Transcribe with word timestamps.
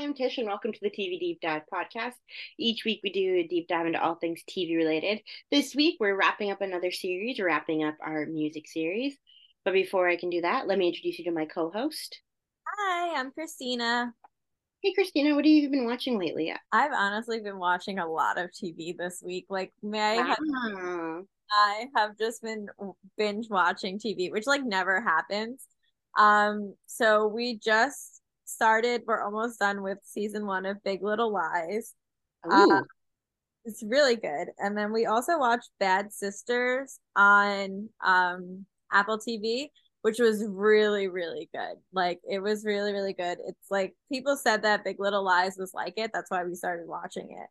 I'm 0.00 0.14
Tish, 0.14 0.38
and 0.38 0.46
welcome 0.46 0.72
to 0.72 0.80
the 0.80 0.88
TV 0.88 1.20
Deep 1.20 1.42
Dive 1.42 1.60
podcast. 1.70 2.14
Each 2.58 2.86
week, 2.86 3.00
we 3.04 3.12
do 3.12 3.34
a 3.34 3.46
deep 3.46 3.68
dive 3.68 3.84
into 3.84 4.02
all 4.02 4.14
things 4.14 4.40
TV 4.48 4.74
related. 4.74 5.20
This 5.50 5.74
week, 5.74 5.98
we're 6.00 6.16
wrapping 6.16 6.50
up 6.50 6.62
another 6.62 6.90
series, 6.90 7.38
we're 7.38 7.48
wrapping 7.48 7.84
up 7.84 7.96
our 8.00 8.24
music 8.24 8.66
series. 8.66 9.18
But 9.62 9.74
before 9.74 10.08
I 10.08 10.16
can 10.16 10.30
do 10.30 10.40
that, 10.40 10.66
let 10.66 10.78
me 10.78 10.88
introduce 10.88 11.18
you 11.18 11.26
to 11.26 11.32
my 11.32 11.44
co 11.44 11.70
host. 11.70 12.18
Hi, 12.66 13.20
I'm 13.20 13.30
Christina. 13.30 14.14
Hey, 14.82 14.94
Christina, 14.94 15.34
what 15.34 15.44
have 15.44 15.52
you 15.52 15.68
been 15.68 15.84
watching 15.84 16.18
lately? 16.18 16.50
I've 16.72 16.92
honestly 16.92 17.40
been 17.40 17.58
watching 17.58 17.98
a 17.98 18.10
lot 18.10 18.38
of 18.38 18.48
TV 18.52 18.96
this 18.96 19.22
week. 19.22 19.44
Like, 19.50 19.70
may 19.82 20.18
I 20.18 20.26
have, 20.28 20.38
Wow. 20.40 21.24
I 21.52 21.88
have 21.94 22.16
just 22.16 22.42
been 22.42 22.68
binge 23.18 23.50
watching 23.50 23.98
TV, 23.98 24.32
which 24.32 24.46
like 24.46 24.64
never 24.64 25.02
happens. 25.02 25.66
Um, 26.16 26.74
so 26.86 27.26
we 27.26 27.58
just 27.58 28.19
started, 28.50 29.02
we're 29.06 29.22
almost 29.22 29.58
done 29.60 29.82
with 29.82 29.98
season 30.04 30.46
one 30.46 30.66
of 30.66 30.82
Big 30.84 31.02
Little 31.02 31.32
Lies. 31.32 31.94
Uh, 32.50 32.82
it's 33.64 33.82
really 33.82 34.16
good. 34.16 34.48
And 34.58 34.76
then 34.76 34.92
we 34.92 35.06
also 35.06 35.38
watched 35.38 35.70
Bad 35.78 36.12
Sisters 36.12 36.98
on 37.16 37.88
um 38.04 38.66
Apple 38.92 39.18
TV, 39.18 39.68
which 40.02 40.18
was 40.18 40.44
really, 40.48 41.08
really 41.08 41.48
good. 41.54 41.76
Like 41.92 42.20
it 42.28 42.40
was 42.40 42.64
really, 42.64 42.92
really 42.92 43.12
good. 43.12 43.38
It's 43.46 43.70
like 43.70 43.94
people 44.10 44.36
said 44.36 44.62
that 44.62 44.84
Big 44.84 44.98
Little 44.98 45.24
Lies 45.24 45.56
was 45.58 45.72
like 45.74 45.94
it. 45.96 46.10
That's 46.14 46.30
why 46.30 46.44
we 46.44 46.54
started 46.54 46.88
watching 46.88 47.30
it. 47.32 47.48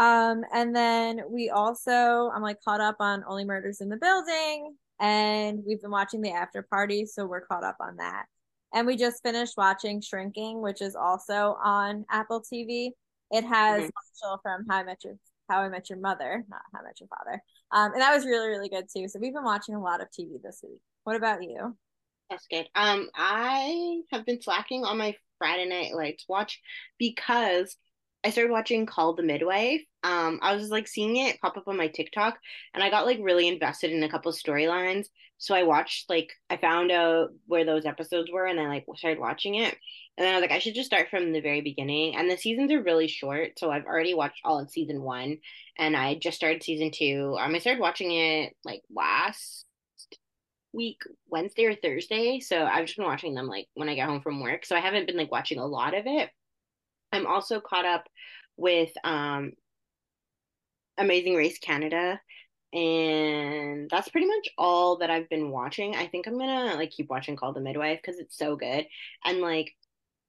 Um, 0.00 0.42
and 0.52 0.74
then 0.74 1.22
we 1.30 1.50
also 1.50 2.30
I'm 2.34 2.42
like 2.42 2.60
caught 2.64 2.80
up 2.80 2.96
on 3.00 3.24
Only 3.28 3.44
Murders 3.44 3.80
in 3.80 3.88
the 3.88 3.96
Building, 3.96 4.76
and 5.00 5.62
we've 5.66 5.80
been 5.80 5.90
watching 5.90 6.20
the 6.20 6.32
after 6.32 6.62
party, 6.62 7.06
so 7.06 7.26
we're 7.26 7.46
caught 7.46 7.64
up 7.64 7.76
on 7.80 7.96
that. 7.96 8.26
And 8.74 8.86
we 8.86 8.96
just 8.96 9.22
finished 9.22 9.54
watching 9.56 10.00
Shrinking, 10.00 10.60
which 10.60 10.82
is 10.82 10.96
also 10.96 11.56
on 11.62 12.04
Apple 12.10 12.42
TV. 12.42 12.90
It 13.30 13.44
has. 13.44 13.90
Marshall 14.22 14.40
from 14.42 14.66
How 14.68 14.78
I 14.78 14.82
Met 14.82 15.04
Your 15.04 15.14
How 15.48 15.60
I 15.60 15.68
Met 15.68 15.88
Your 15.88 16.00
Mother, 16.00 16.44
not 16.48 16.60
How 16.72 16.80
I 16.80 16.84
Met 16.84 17.00
Your 17.00 17.08
Father. 17.08 17.40
Um, 17.70 17.92
and 17.92 18.00
that 18.00 18.14
was 18.14 18.26
really, 18.26 18.48
really 18.48 18.68
good 18.68 18.86
too. 18.94 19.08
So 19.08 19.20
we've 19.20 19.32
been 19.32 19.44
watching 19.44 19.76
a 19.76 19.80
lot 19.80 20.00
of 20.00 20.08
TV 20.08 20.42
this 20.42 20.60
week. 20.62 20.80
What 21.04 21.16
about 21.16 21.42
you? 21.42 21.76
That's 22.30 22.46
good. 22.48 22.66
Um, 22.74 23.08
I 23.14 24.00
have 24.10 24.26
been 24.26 24.42
slacking 24.42 24.84
on 24.84 24.98
my 24.98 25.14
Friday 25.38 25.66
Night 25.66 25.94
Lights 25.94 26.24
watch 26.28 26.60
because 26.98 27.76
I 28.24 28.30
started 28.30 28.50
watching 28.50 28.86
Called 28.86 29.18
the 29.18 29.22
Midwife. 29.22 29.82
Um, 30.02 30.38
I 30.42 30.54
was 30.54 30.70
like 30.70 30.88
seeing 30.88 31.16
it 31.18 31.40
pop 31.40 31.58
up 31.58 31.68
on 31.68 31.76
my 31.76 31.88
TikTok, 31.88 32.38
and 32.72 32.82
I 32.82 32.88
got 32.88 33.04
like 33.04 33.18
really 33.20 33.46
invested 33.48 33.92
in 33.92 34.02
a 34.02 34.08
couple 34.08 34.32
storylines. 34.32 35.06
So 35.36 35.54
I 35.54 35.64
watched 35.64 36.08
like 36.08 36.32
I 36.48 36.56
found 36.56 36.90
out 36.90 37.30
where 37.46 37.66
those 37.66 37.84
episodes 37.84 38.30
were, 38.32 38.46
and 38.46 38.58
I 38.58 38.68
like 38.68 38.86
started 38.96 39.20
watching 39.20 39.56
it. 39.56 39.76
And 40.16 40.24
then 40.24 40.32
I 40.32 40.36
was 40.38 40.42
like, 40.42 40.52
I 40.52 40.58
should 40.58 40.74
just 40.74 40.86
start 40.86 41.10
from 41.10 41.32
the 41.32 41.40
very 41.40 41.60
beginning. 41.60 42.16
And 42.16 42.30
the 42.30 42.38
seasons 42.38 42.72
are 42.72 42.82
really 42.82 43.08
short, 43.08 43.58
so 43.58 43.70
I've 43.70 43.84
already 43.84 44.14
watched 44.14 44.40
all 44.44 44.58
of 44.58 44.70
season 44.70 45.02
one, 45.02 45.38
and 45.78 45.94
I 45.94 46.14
just 46.14 46.36
started 46.38 46.62
season 46.62 46.92
two. 46.92 47.36
Um, 47.38 47.54
I 47.54 47.58
started 47.58 47.80
watching 47.80 48.10
it 48.12 48.54
like 48.64 48.82
last 48.94 49.66
week 50.72 51.02
Wednesday 51.28 51.66
or 51.66 51.74
Thursday. 51.74 52.40
So 52.40 52.64
I've 52.64 52.86
just 52.86 52.96
been 52.96 53.06
watching 53.06 53.34
them 53.34 53.46
like 53.46 53.68
when 53.74 53.88
I 53.88 53.94
get 53.94 54.08
home 54.08 54.22
from 54.22 54.40
work. 54.40 54.64
So 54.64 54.74
I 54.76 54.80
haven't 54.80 55.06
been 55.06 55.16
like 55.16 55.30
watching 55.30 55.58
a 55.58 55.66
lot 55.66 55.94
of 55.94 56.04
it. 56.06 56.30
I'm 57.14 57.26
also 57.26 57.60
caught 57.60 57.84
up 57.84 58.08
with 58.56 58.92
um 59.04 59.52
Amazing 60.96 61.34
Race 61.34 61.58
Canada 61.58 62.20
and 62.74 63.88
that's 63.90 64.10
pretty 64.10 64.28
much 64.28 64.50
all 64.58 64.98
that 64.98 65.10
I've 65.10 65.30
been 65.30 65.50
watching. 65.50 65.96
I 65.96 66.08
think 66.08 66.26
I'm 66.28 66.38
gonna 66.38 66.74
like 66.76 66.90
keep 66.92 67.10
watching 67.10 67.36
Call 67.36 67.54
the 67.54 67.60
Midwife 67.60 68.00
because 68.02 68.20
it's 68.20 68.38
so 68.38 68.56
good. 68.56 68.86
And 69.24 69.40
like 69.40 69.74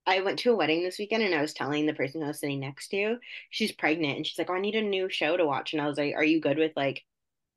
I 0.07 0.21
went 0.21 0.39
to 0.39 0.53
a 0.53 0.55
wedding 0.55 0.83
this 0.83 0.99
weekend 0.99 1.23
and 1.23 1.35
I 1.35 1.41
was 1.41 1.53
telling 1.53 1.85
the 1.87 1.93
person 1.95 2.23
I 2.23 2.29
was 2.29 2.39
sitting 2.39 2.61
next 2.61 2.89
to, 2.89 3.17
she's 3.51 3.71
pregnant 3.73 4.17
and 4.17 4.27
she's 4.27 4.37
like, 4.39 4.49
Oh, 4.49 4.55
I 4.55 4.61
need 4.61 4.75
a 4.75 4.81
new 4.83 5.09
show 5.09 5.37
to 5.37 5.45
watch. 5.45 5.73
And 5.73 5.81
I 5.81 5.87
was 5.87 5.97
like, 5.97 6.15
Are 6.15 6.23
you 6.25 6.41
good 6.41 6.57
with 6.59 6.73
like 6.77 7.03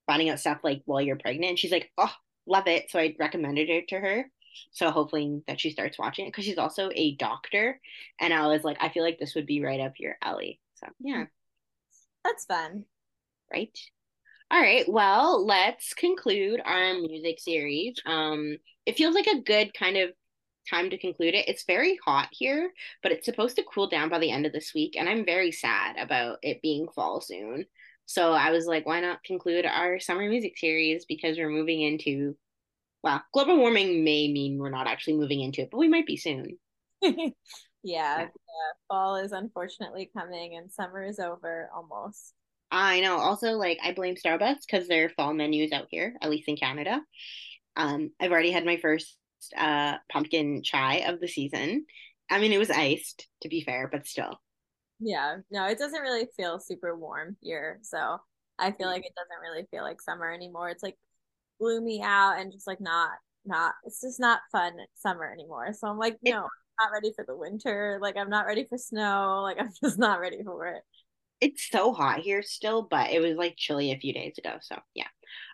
finding 0.06 0.30
out 0.30 0.40
stuff 0.40 0.60
like 0.64 0.82
while 0.86 1.02
you're 1.02 1.16
pregnant? 1.18 1.50
And 1.50 1.58
she's 1.58 1.72
like, 1.72 1.92
Oh, 1.98 2.12
love 2.46 2.68
it. 2.68 2.90
So 2.90 2.98
I 3.00 3.16
recommended 3.18 3.70
it 3.70 3.88
to 3.88 4.00
her. 4.00 4.30
So 4.72 4.90
hopefully 4.90 5.42
that 5.46 5.60
she 5.60 5.70
starts 5.70 5.98
watching 5.98 6.26
it 6.26 6.30
because 6.30 6.44
she's 6.44 6.58
also 6.58 6.90
a 6.94 7.14
doctor. 7.16 7.80
And 8.20 8.32
I 8.32 8.46
was 8.46 8.64
like, 8.64 8.78
I 8.80 8.88
feel 8.88 9.02
like 9.04 9.18
this 9.18 9.34
would 9.34 9.46
be 9.46 9.62
right 9.62 9.80
up 9.80 9.94
your 9.98 10.16
alley. 10.22 10.60
So 10.74 10.86
yeah, 11.00 11.24
That's 12.24 12.44
fun. 12.44 12.84
right. 13.52 13.76
All 14.50 14.60
right. 14.60 14.88
Well, 14.88 15.46
let's 15.46 15.94
conclude 15.94 16.60
our 16.64 16.94
music 16.94 17.40
series. 17.40 17.96
Um, 18.06 18.58
it 18.86 18.96
feels 18.96 19.14
like 19.14 19.26
a 19.26 19.42
good 19.42 19.74
kind 19.74 19.96
of 19.98 20.10
time 20.70 20.90
to 20.90 20.98
conclude 20.98 21.34
it. 21.34 21.48
It's 21.48 21.64
very 21.66 21.98
hot 22.04 22.28
here, 22.32 22.72
but 23.02 23.12
it's 23.12 23.26
supposed 23.26 23.56
to 23.56 23.64
cool 23.64 23.88
down 23.88 24.08
by 24.10 24.18
the 24.18 24.30
end 24.30 24.46
of 24.46 24.52
this 24.52 24.72
week, 24.74 24.96
and 24.98 25.08
I'm 25.08 25.24
very 25.24 25.52
sad 25.52 25.96
about 25.98 26.38
it 26.42 26.62
being 26.62 26.88
fall 26.94 27.20
soon. 27.20 27.66
So 28.06 28.32
I 28.32 28.50
was 28.52 28.66
like, 28.66 28.86
why 28.86 29.00
not 29.00 29.24
conclude 29.24 29.66
our 29.66 30.00
summer 30.00 30.28
music 30.28 30.58
series 30.58 31.04
because 31.06 31.38
we're 31.38 31.50
moving 31.50 31.82
into, 31.82 32.36
well, 33.02 33.22
global 33.32 33.56
warming 33.58 34.04
may 34.04 34.30
mean 34.32 34.58
we're 34.58 34.70
not 34.70 34.86
actually 34.86 35.16
moving 35.16 35.40
into 35.40 35.62
it, 35.62 35.70
but 35.70 35.78
we 35.78 35.88
might 35.88 36.06
be 36.06 36.16
soon. 36.16 36.58
yeah, 37.02 37.12
Yeah. 38.14 38.24
yeah, 38.24 38.72
fall 38.88 39.16
is 39.16 39.32
unfortunately 39.32 40.10
coming 40.16 40.56
and 40.56 40.70
summer 40.72 41.04
is 41.04 41.18
over 41.18 41.70
almost. 41.74 42.34
I 42.70 43.00
know. 43.00 43.16
Also, 43.18 43.52
like, 43.52 43.78
I 43.82 43.92
blame 43.92 44.14
Starbucks 44.16 44.66
because 44.66 44.88
their 44.88 45.08
fall 45.10 45.32
menus 45.34 45.72
out 45.72 45.88
here, 45.90 46.14
at 46.20 46.30
least 46.30 46.48
in 46.48 46.56
Canada. 46.56 47.00
Um, 47.76 48.12
I've 48.20 48.32
already 48.32 48.52
had 48.52 48.66
my 48.66 48.78
first 48.78 49.16
uh 49.56 49.98
pumpkin 50.12 50.62
chai 50.64 50.98
of 50.98 51.20
the 51.20 51.28
season. 51.28 51.86
I 52.30 52.40
mean, 52.40 52.52
it 52.52 52.58
was 52.58 52.70
iced, 52.70 53.28
to 53.42 53.48
be 53.48 53.62
fair, 53.62 53.88
but 53.88 54.06
still. 54.06 54.40
Yeah, 55.00 55.38
no, 55.50 55.66
it 55.66 55.78
doesn't 55.78 56.00
really 56.00 56.26
feel 56.36 56.58
super 56.58 56.96
warm 56.96 57.36
here. 57.40 57.78
So 57.82 58.18
I 58.58 58.72
feel 58.72 58.88
like 58.88 59.04
it 59.04 59.14
doesn't 59.16 59.40
really 59.42 59.66
feel 59.70 59.82
like 59.84 60.00
summer 60.00 60.30
anymore. 60.32 60.70
It's 60.70 60.82
like 60.82 60.98
gloomy 61.58 62.02
out 62.02 62.38
and 62.38 62.52
just 62.52 62.66
like 62.66 62.80
not, 62.80 63.10
not, 63.44 63.74
it's 63.84 64.00
just 64.00 64.20
not 64.20 64.40
fun 64.52 64.72
summer 64.94 65.30
anymore. 65.30 65.72
So 65.72 65.88
I'm 65.88 65.98
like, 65.98 66.18
no, 66.22 66.36
I'm 66.36 66.86
not 66.86 66.92
ready 66.92 67.12
for 67.14 67.24
the 67.26 67.36
winter. 67.36 67.98
Like, 68.00 68.16
I'm 68.16 68.30
not 68.30 68.46
ready 68.46 68.66
for 68.68 68.78
snow. 68.78 69.40
Like, 69.42 69.58
I'm 69.60 69.70
just 69.82 69.98
not 69.98 70.20
ready 70.20 70.42
for 70.44 70.66
it. 70.68 70.82
It's 71.40 71.68
so 71.70 71.92
hot 71.92 72.20
here 72.20 72.42
still, 72.42 72.82
but 72.82 73.10
it 73.10 73.20
was 73.20 73.36
like 73.36 73.56
chilly 73.56 73.92
a 73.92 73.98
few 73.98 74.12
days 74.12 74.38
ago. 74.38 74.56
So, 74.60 74.76
yeah. 74.94 75.06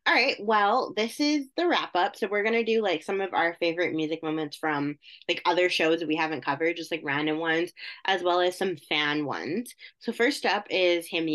All 0.07 0.15
right. 0.15 0.37
Well, 0.39 0.93
this 0.97 1.19
is 1.19 1.47
the 1.57 1.67
wrap 1.67 1.95
up. 1.95 2.17
So, 2.17 2.27
we're 2.27 2.43
going 2.43 2.55
to 2.55 2.65
do 2.65 2.83
like 2.83 3.03
some 3.03 3.21
of 3.21 3.33
our 3.33 3.57
favorite 3.61 3.95
music 3.95 4.23
moments 4.23 4.57
from 4.57 4.97
like 5.29 5.43
other 5.47 5.69
shows 5.69 6.01
that 6.01 6.09
we 6.09 6.17
haven't 6.17 6.45
covered, 6.45 6.77
just 6.77 6.91
like 6.91 7.03
random 7.05 7.39
ones, 7.39 7.73
as 8.07 8.23
well 8.23 8.41
as 8.41 8.57
some 8.57 8.77
fan 8.77 9.25
ones. 9.25 9.75
So, 10.01 10.13
first 10.13 10.47
up 10.47 10.67
is 10.71 11.07
Him 11.07 11.27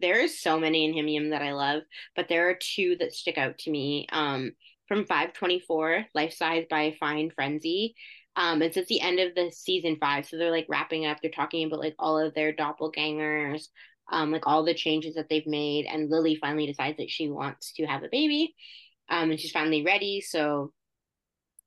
There 0.00 0.20
is 0.20 0.40
so 0.40 0.58
many 0.58 0.84
in 0.84 0.94
HIMYM 0.94 1.30
that 1.30 1.42
I 1.42 1.52
love, 1.52 1.82
but 2.14 2.28
there 2.28 2.48
are 2.48 2.54
two 2.54 2.96
that 3.00 3.14
stick 3.14 3.38
out 3.38 3.58
to 3.58 3.70
me. 3.70 4.06
Um, 4.12 4.52
from 4.88 5.04
524, 5.04 6.06
Life 6.14 6.32
Size 6.32 6.64
by 6.70 6.96
Fine 7.00 7.30
Frenzy. 7.30 7.96
Um, 8.36 8.60
it's 8.60 8.76
at 8.76 8.86
the 8.86 9.00
end 9.00 9.18
of 9.18 9.34
the 9.34 9.50
season 9.50 9.96
five. 10.00 10.26
So, 10.26 10.36
they're 10.36 10.50
like 10.50 10.66
wrapping 10.68 11.06
up, 11.06 11.18
they're 11.22 11.30
talking 11.30 11.66
about 11.66 11.80
like 11.80 11.94
all 11.98 12.18
of 12.18 12.34
their 12.34 12.52
doppelgangers 12.52 13.68
um, 14.10 14.32
like 14.32 14.46
all 14.46 14.64
the 14.64 14.74
changes 14.74 15.14
that 15.14 15.28
they've 15.28 15.46
made. 15.46 15.86
And 15.86 16.10
Lily 16.10 16.36
finally 16.36 16.66
decides 16.66 16.96
that 16.98 17.10
she 17.10 17.28
wants 17.28 17.72
to 17.74 17.86
have 17.86 18.02
a 18.02 18.08
baby, 18.10 18.54
um, 19.08 19.30
and 19.30 19.40
she's 19.40 19.52
finally 19.52 19.84
ready. 19.84 20.20
So, 20.20 20.72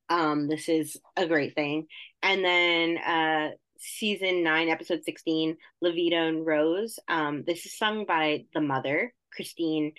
um, 0.09 0.47
this 0.47 0.69
is 0.69 0.97
a 1.15 1.27
great 1.27 1.55
thing. 1.55 1.87
And 2.21 2.43
then, 2.43 2.97
uh, 2.97 3.49
season 3.79 4.43
nine, 4.43 4.67
episode 4.67 5.03
sixteen, 5.05 5.57
La 5.81 5.91
Vie 5.91 6.13
en 6.13 6.43
Rose. 6.43 6.99
Um, 7.07 7.43
this 7.47 7.65
is 7.65 7.77
sung 7.77 8.05
by 8.05 8.45
the 8.53 8.61
mother, 8.61 9.13
Cristin 9.37 9.93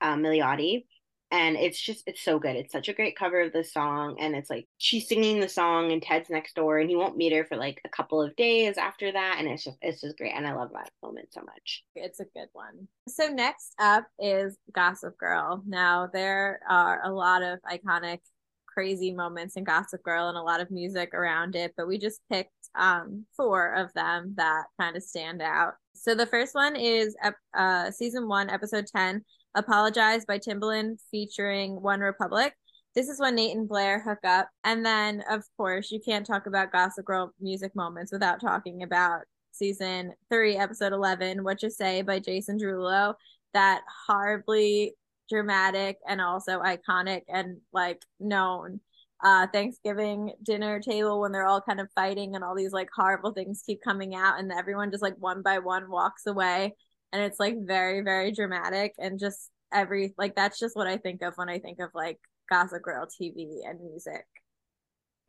uh, 0.00 0.14
Milioti. 0.14 0.84
And 1.30 1.56
it's 1.56 1.80
just, 1.80 2.04
it's 2.06 2.22
so 2.22 2.38
good. 2.38 2.56
It's 2.56 2.72
such 2.72 2.88
a 2.88 2.92
great 2.92 3.16
cover 3.16 3.40
of 3.40 3.52
the 3.52 3.64
song. 3.64 4.16
And 4.20 4.36
it's 4.36 4.48
like 4.48 4.68
she's 4.78 5.08
singing 5.08 5.40
the 5.40 5.48
song, 5.48 5.90
and 5.92 6.00
Ted's 6.00 6.30
next 6.30 6.54
door, 6.54 6.78
and 6.78 6.88
he 6.88 6.96
won't 6.96 7.16
meet 7.16 7.32
her 7.32 7.44
for 7.44 7.56
like 7.56 7.80
a 7.84 7.88
couple 7.88 8.22
of 8.22 8.36
days 8.36 8.78
after 8.78 9.10
that. 9.10 9.36
And 9.38 9.48
it's 9.48 9.64
just, 9.64 9.76
it's 9.82 10.00
just 10.00 10.18
great. 10.18 10.34
And 10.34 10.46
I 10.46 10.54
love 10.54 10.70
that 10.72 10.90
moment 11.02 11.28
so 11.32 11.40
much. 11.40 11.84
It's 11.94 12.20
a 12.20 12.24
good 12.24 12.48
one. 12.52 12.88
So 13.08 13.28
next 13.28 13.74
up 13.80 14.04
is 14.18 14.56
Gossip 14.72 15.18
Girl. 15.18 15.62
Now 15.66 16.08
there 16.12 16.60
are 16.68 17.04
a 17.04 17.10
lot 17.10 17.42
of 17.42 17.58
iconic, 17.62 18.18
crazy 18.66 19.10
moments 19.10 19.56
in 19.56 19.64
Gossip 19.64 20.02
Girl 20.02 20.28
and 20.28 20.36
a 20.36 20.42
lot 20.42 20.60
of 20.60 20.70
music 20.70 21.14
around 21.14 21.56
it, 21.56 21.72
but 21.76 21.88
we 21.88 21.98
just 21.98 22.20
picked 22.30 22.50
um 22.78 23.24
four 23.34 23.72
of 23.72 23.90
them 23.94 24.34
that 24.36 24.64
kind 24.78 24.96
of 24.96 25.02
stand 25.02 25.40
out. 25.40 25.74
So 25.94 26.14
the 26.14 26.26
first 26.26 26.54
one 26.54 26.76
is 26.76 27.16
uh 27.56 27.90
season 27.90 28.28
one, 28.28 28.50
episode 28.50 28.86
ten, 28.94 29.24
Apologize 29.56 30.26
by 30.26 30.38
Timbaland 30.38 30.98
featuring 31.10 31.80
One 31.80 32.00
Republic. 32.00 32.52
This 32.94 33.08
is 33.08 33.18
when 33.18 33.36
Nate 33.36 33.56
and 33.56 33.66
Blair 33.66 34.02
hook 34.02 34.18
up. 34.22 34.50
And 34.64 34.84
then, 34.84 35.24
of 35.30 35.44
course, 35.56 35.90
you 35.90 35.98
can't 35.98 36.26
talk 36.26 36.46
about 36.46 36.72
Gossip 36.72 37.06
Girl 37.06 37.32
music 37.40 37.74
moments 37.74 38.12
without 38.12 38.38
talking 38.38 38.82
about 38.82 39.22
season 39.52 40.12
three, 40.30 40.56
episode 40.56 40.92
11, 40.92 41.42
What 41.42 41.62
You 41.62 41.70
Say 41.70 42.02
by 42.02 42.18
Jason 42.18 42.58
Derulo. 42.58 43.14
That 43.54 43.80
horribly 44.06 44.94
dramatic 45.30 45.96
and 46.06 46.20
also 46.20 46.60
iconic 46.60 47.22
and 47.28 47.56
like 47.72 48.02
known 48.20 48.80
uh 49.24 49.46
Thanksgiving 49.52 50.32
dinner 50.42 50.78
table 50.78 51.20
when 51.20 51.32
they're 51.32 51.46
all 51.46 51.60
kind 51.60 51.80
of 51.80 51.90
fighting 51.94 52.34
and 52.36 52.44
all 52.44 52.54
these 52.54 52.72
like 52.72 52.88
horrible 52.94 53.32
things 53.32 53.62
keep 53.66 53.82
coming 53.82 54.14
out 54.14 54.38
and 54.38 54.52
everyone 54.52 54.90
just 54.90 55.02
like 55.02 55.16
one 55.18 55.42
by 55.42 55.58
one 55.58 55.90
walks 55.90 56.26
away 56.26 56.74
and 57.12 57.22
it's 57.22 57.40
like 57.40 57.56
very 57.66 58.02
very 58.02 58.32
dramatic 58.32 58.94
and 58.98 59.18
just 59.18 59.50
every 59.72 60.14
like 60.18 60.34
that's 60.34 60.58
just 60.58 60.76
what 60.76 60.86
I 60.86 60.96
think 60.96 61.22
of 61.22 61.34
when 61.36 61.48
I 61.48 61.58
think 61.58 61.80
of 61.80 61.90
like 61.94 62.18
Gossip 62.48 62.82
Girl 62.82 63.06
TV 63.06 63.60
and 63.68 63.80
music. 63.80 64.24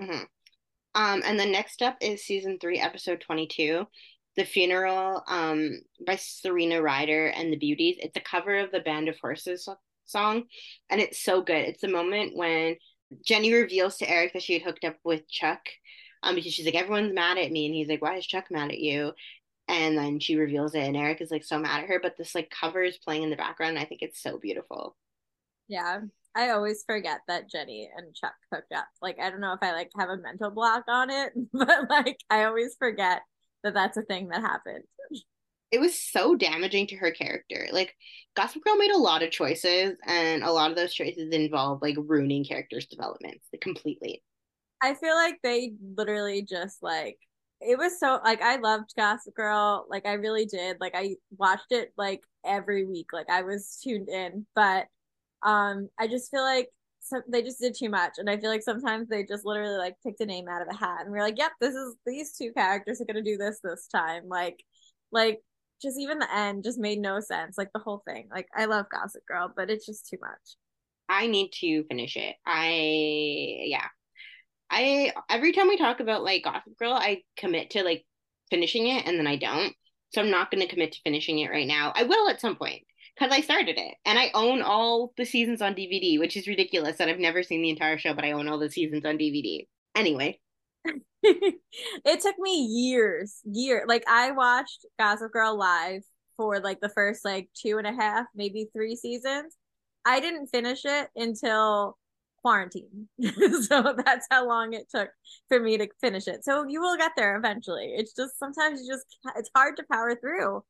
Mm-hmm. 0.02 0.24
Um, 0.96 1.22
and 1.26 1.40
then 1.40 1.52
next 1.52 1.82
up 1.82 1.98
is 2.02 2.26
season 2.26 2.58
three, 2.60 2.80
episode 2.80 3.22
twenty-two, 3.22 3.86
"The 4.36 4.46
Funeral," 4.46 5.24
um, 5.28 5.82
by 6.06 6.16
Serena 6.16 6.82
Ryder 6.82 7.28
and 7.28 7.52
the 7.52 7.58
Beauties. 7.58 7.98
It's 8.00 8.18
a 8.18 8.22
cover 8.22 8.58
of 8.58 8.72
the 8.72 8.80
Band 8.80 9.08
of 9.08 9.20
Horses 9.20 9.68
song, 10.06 10.44
and 10.90 11.02
it's 11.02 11.24
so 11.24 11.42
good. 11.42 11.66
It's 11.66 11.82
the 11.82 11.88
moment 11.88 12.36
when 12.36 12.78
Jenny 13.26 13.54
reveals 13.54 13.98
to 13.98 14.10
Eric 14.10 14.34
that 14.34 14.44
she 14.44 14.54
had 14.54 14.64
hooked 14.64 14.86
up 14.86 14.98
with 15.04 15.30
Chuck, 15.30 15.62
um, 16.24 16.36
because 16.36 16.54
she's 16.54 16.66
like, 16.66 16.76
"Everyone's 16.76 17.14
mad 17.14 17.38
at 17.38 17.52
me," 17.52 17.66
and 17.68 17.76
he's 17.76 17.90
like, 17.90 18.02
"Why 18.02 18.18
is 18.18 18.26
Chuck 18.26 18.46
mad 18.50 18.72
at 18.72 18.80
you?" 18.80 19.14
And 19.68 19.98
then 19.98 20.20
she 20.20 20.38
reveals 20.38 20.76
it, 20.76 20.84
and 20.84 20.96
Eric 20.96 21.22
is 21.22 21.32
like 21.32 21.44
so 21.44 21.60
mad 21.60 21.84
at 21.84 21.90
her, 21.90 22.00
but 22.02 22.16
this 22.18 22.34
like 22.34 22.50
cover 22.50 22.84
is 22.84 22.98
playing 22.98 23.24
in 23.24 23.30
the 23.30 23.36
background. 23.36 23.78
I 23.78 23.86
think 23.86 24.02
it's 24.02 24.22
so 24.22 24.38
beautiful. 24.38 24.96
Yeah, 25.68 26.02
I 26.38 26.52
always 26.52 26.84
forget 26.86 27.22
that 27.28 27.50
Jenny 27.50 27.90
and 27.98 28.14
Chuck 28.16 28.36
hooked 28.54 28.72
up. 28.72 28.88
Like, 29.02 29.18
I 29.20 29.30
don't 29.30 29.42
know 29.42 29.54
if 29.54 29.60
I 29.62 29.74
like 29.74 29.90
have 29.98 30.10
a 30.10 30.18
mental 30.18 30.52
block 30.52 30.84
on 30.88 31.10
it, 31.10 31.34
but 31.54 31.90
like, 31.90 32.20
I 32.30 32.44
always 32.46 32.76
forget 32.78 33.24
that 33.64 33.74
that's 33.74 33.98
a 33.98 34.04
thing 34.04 34.30
that 34.30 34.42
happened. 34.42 34.84
It 35.72 35.82
was 35.82 36.00
so 36.00 36.36
damaging 36.36 36.88
to 36.88 36.96
her 36.96 37.12
character. 37.12 37.68
Like, 37.74 37.94
Gossip 38.36 38.64
Girl 38.64 38.78
made 38.78 38.92
a 38.92 38.98
lot 38.98 39.24
of 39.24 39.32
choices, 39.32 39.98
and 40.06 40.44
a 40.44 40.52
lot 40.52 40.70
of 40.70 40.78
those 40.78 40.94
choices 40.94 41.34
involve 41.34 41.82
like 41.82 41.96
ruining 41.98 42.46
characters' 42.46 42.86
developments 42.86 43.48
like, 43.52 43.62
completely. 43.62 44.24
I 44.82 44.94
feel 44.94 45.16
like 45.16 45.40
they 45.42 45.74
literally 45.98 46.44
just 46.44 46.84
like 46.84 47.18
it 47.62 47.78
was 47.78 48.00
so 48.00 48.20
like 48.24 48.42
I 48.42 48.58
loved 48.58 48.94
Gossip 48.96 49.36
Girl. 49.36 49.86
Like 49.90 50.06
I 50.06 50.14
really 50.14 50.46
did. 50.46 50.78
Like 50.80 50.94
I 50.96 51.16
watched 51.38 51.72
it 51.72 51.94
like 51.98 52.22
every 52.46 52.86
week. 52.86 53.08
Like 53.14 53.30
I 53.30 53.42
was 53.42 53.80
tuned 53.84 54.10
in. 54.10 54.46
But 54.56 54.86
um 55.44 55.90
I 56.00 56.08
just 56.08 56.32
feel 56.32 56.44
like 56.44 56.70
some, 57.00 57.24
they 57.28 57.42
just 57.42 57.60
did 57.60 57.76
too 57.76 57.90
much. 57.90 58.14
And 58.18 58.30
I 58.30 58.38
feel 58.38 58.50
like 58.50 58.64
sometimes 58.64 59.08
they 59.10 59.24
just 59.24 59.46
literally 59.46 59.78
like 59.78 59.96
picked 60.06 60.22
a 60.22 60.26
name 60.26 60.48
out 60.48 60.62
of 60.62 60.68
a 60.70 60.76
hat 60.78 61.02
and 61.02 61.12
we're 61.12 61.22
like, 61.22 61.38
yep, 61.38 61.52
this 61.60 61.74
is 61.76 61.96
these 62.06 62.34
two 62.38 62.52
characters 62.54 63.02
are 63.02 63.06
gonna 63.06 63.24
do 63.24 63.38
this 63.38 63.60
this 63.64 63.88
time. 63.88 64.24
Like 64.28 64.64
like 65.12 65.42
just 65.82 66.00
even 66.00 66.20
the 66.20 66.36
end 66.36 66.64
just 66.64 66.80
made 66.80 67.00
no 67.00 67.20
sense. 67.20 67.58
Like 67.58 67.70
the 67.74 67.82
whole 67.82 68.04
thing. 68.08 68.28
Like 68.32 68.48
I 68.56 68.66
love 68.66 68.86
Gossip 68.92 69.24
Girl, 69.28 69.52
but 69.56 69.70
it's 69.70 69.86
just 69.86 70.08
too 70.08 70.18
much. 70.22 70.58
I 71.10 71.28
need 71.28 71.52
to 71.62 71.84
finish 71.86 72.18
it. 72.18 72.36
I 72.46 72.70
yeah, 73.66 73.88
I 74.70 75.14
every 75.30 75.54
time 75.54 75.68
we 75.68 75.78
talk 75.78 76.00
about 76.00 76.24
like 76.24 76.44
Gossip 76.44 76.78
Girl, 76.78 76.94
I 76.94 77.24
commit 77.38 77.72
to 77.72 77.84
like 77.84 78.06
finishing 78.50 78.88
it 78.88 79.06
and 79.06 79.18
then 79.18 79.28
I 79.28 79.36
don't. 79.38 79.74
So 80.14 80.22
I'm 80.22 80.32
not 80.32 80.52
going 80.52 80.62
to 80.62 80.74
commit 80.74 80.94
to 80.94 81.02
finishing 81.04 81.40
it 81.40 81.50
right 81.50 81.68
now. 81.68 81.92
I 81.96 82.04
will 82.04 82.30
at 82.30 82.40
some 82.40 82.56
point 82.56 82.84
because 83.16 83.34
I 83.34 83.42
started 83.42 83.78
it 83.78 83.96
and 84.06 84.18
I 84.18 84.32
own 84.34 84.62
all 84.62 85.12
the 85.18 85.26
seasons 85.26 85.62
on 85.62 85.76
DVD, 85.76 86.18
which 86.20 86.38
is 86.38 86.48
ridiculous 86.48 86.98
that 86.98 87.10
I've 87.10 87.20
never 87.20 87.44
seen 87.44 87.62
the 87.62 87.70
entire 87.70 87.98
show, 87.98 88.14
but 88.14 88.24
I 88.24 88.32
own 88.32 88.48
all 88.48 88.60
the 88.60 88.72
seasons 88.72 89.06
on 89.06 89.18
DVD. 89.18 89.68
Anyway, 89.96 90.40
it 91.24 92.22
took 92.22 92.40
me 92.40 92.66
years, 92.70 93.42
year. 93.46 93.86
Like 93.88 94.04
I 94.08 94.32
watched 94.32 94.86
Gossip 95.00 95.32
Girl 95.32 95.58
live 95.58 96.04
for 96.38 96.60
like 96.60 96.80
the 96.80 96.90
first 96.90 97.26
like 97.26 97.50
two 97.54 97.78
and 97.78 97.88
a 97.88 97.94
half, 97.94 98.26
maybe 98.36 98.70
three 98.74 98.96
seasons. 98.96 99.56
I 100.06 100.20
didn't 100.20 100.48
finish 100.48 100.86
it 100.86 101.10
until 101.16 101.98
quarantine. 102.48 103.10
so 103.68 103.94
that's 104.06 104.26
how 104.32 104.48
long 104.48 104.72
it 104.72 104.90
took 104.90 105.10
for 105.50 105.60
me 105.60 105.78
to 105.78 105.88
finish 106.00 106.28
it. 106.28 106.46
So 106.46 106.66
you 106.66 106.80
will 106.80 106.96
get 106.96 107.12
there 107.18 107.36
eventually. 107.36 107.94
It's 107.98 108.14
just 108.14 108.40
sometimes 108.40 108.80
you 108.82 108.94
just 108.94 109.06
it's 109.36 109.50
hard 109.54 109.76
to 109.78 109.84
power 109.92 110.16
through. 110.16 110.64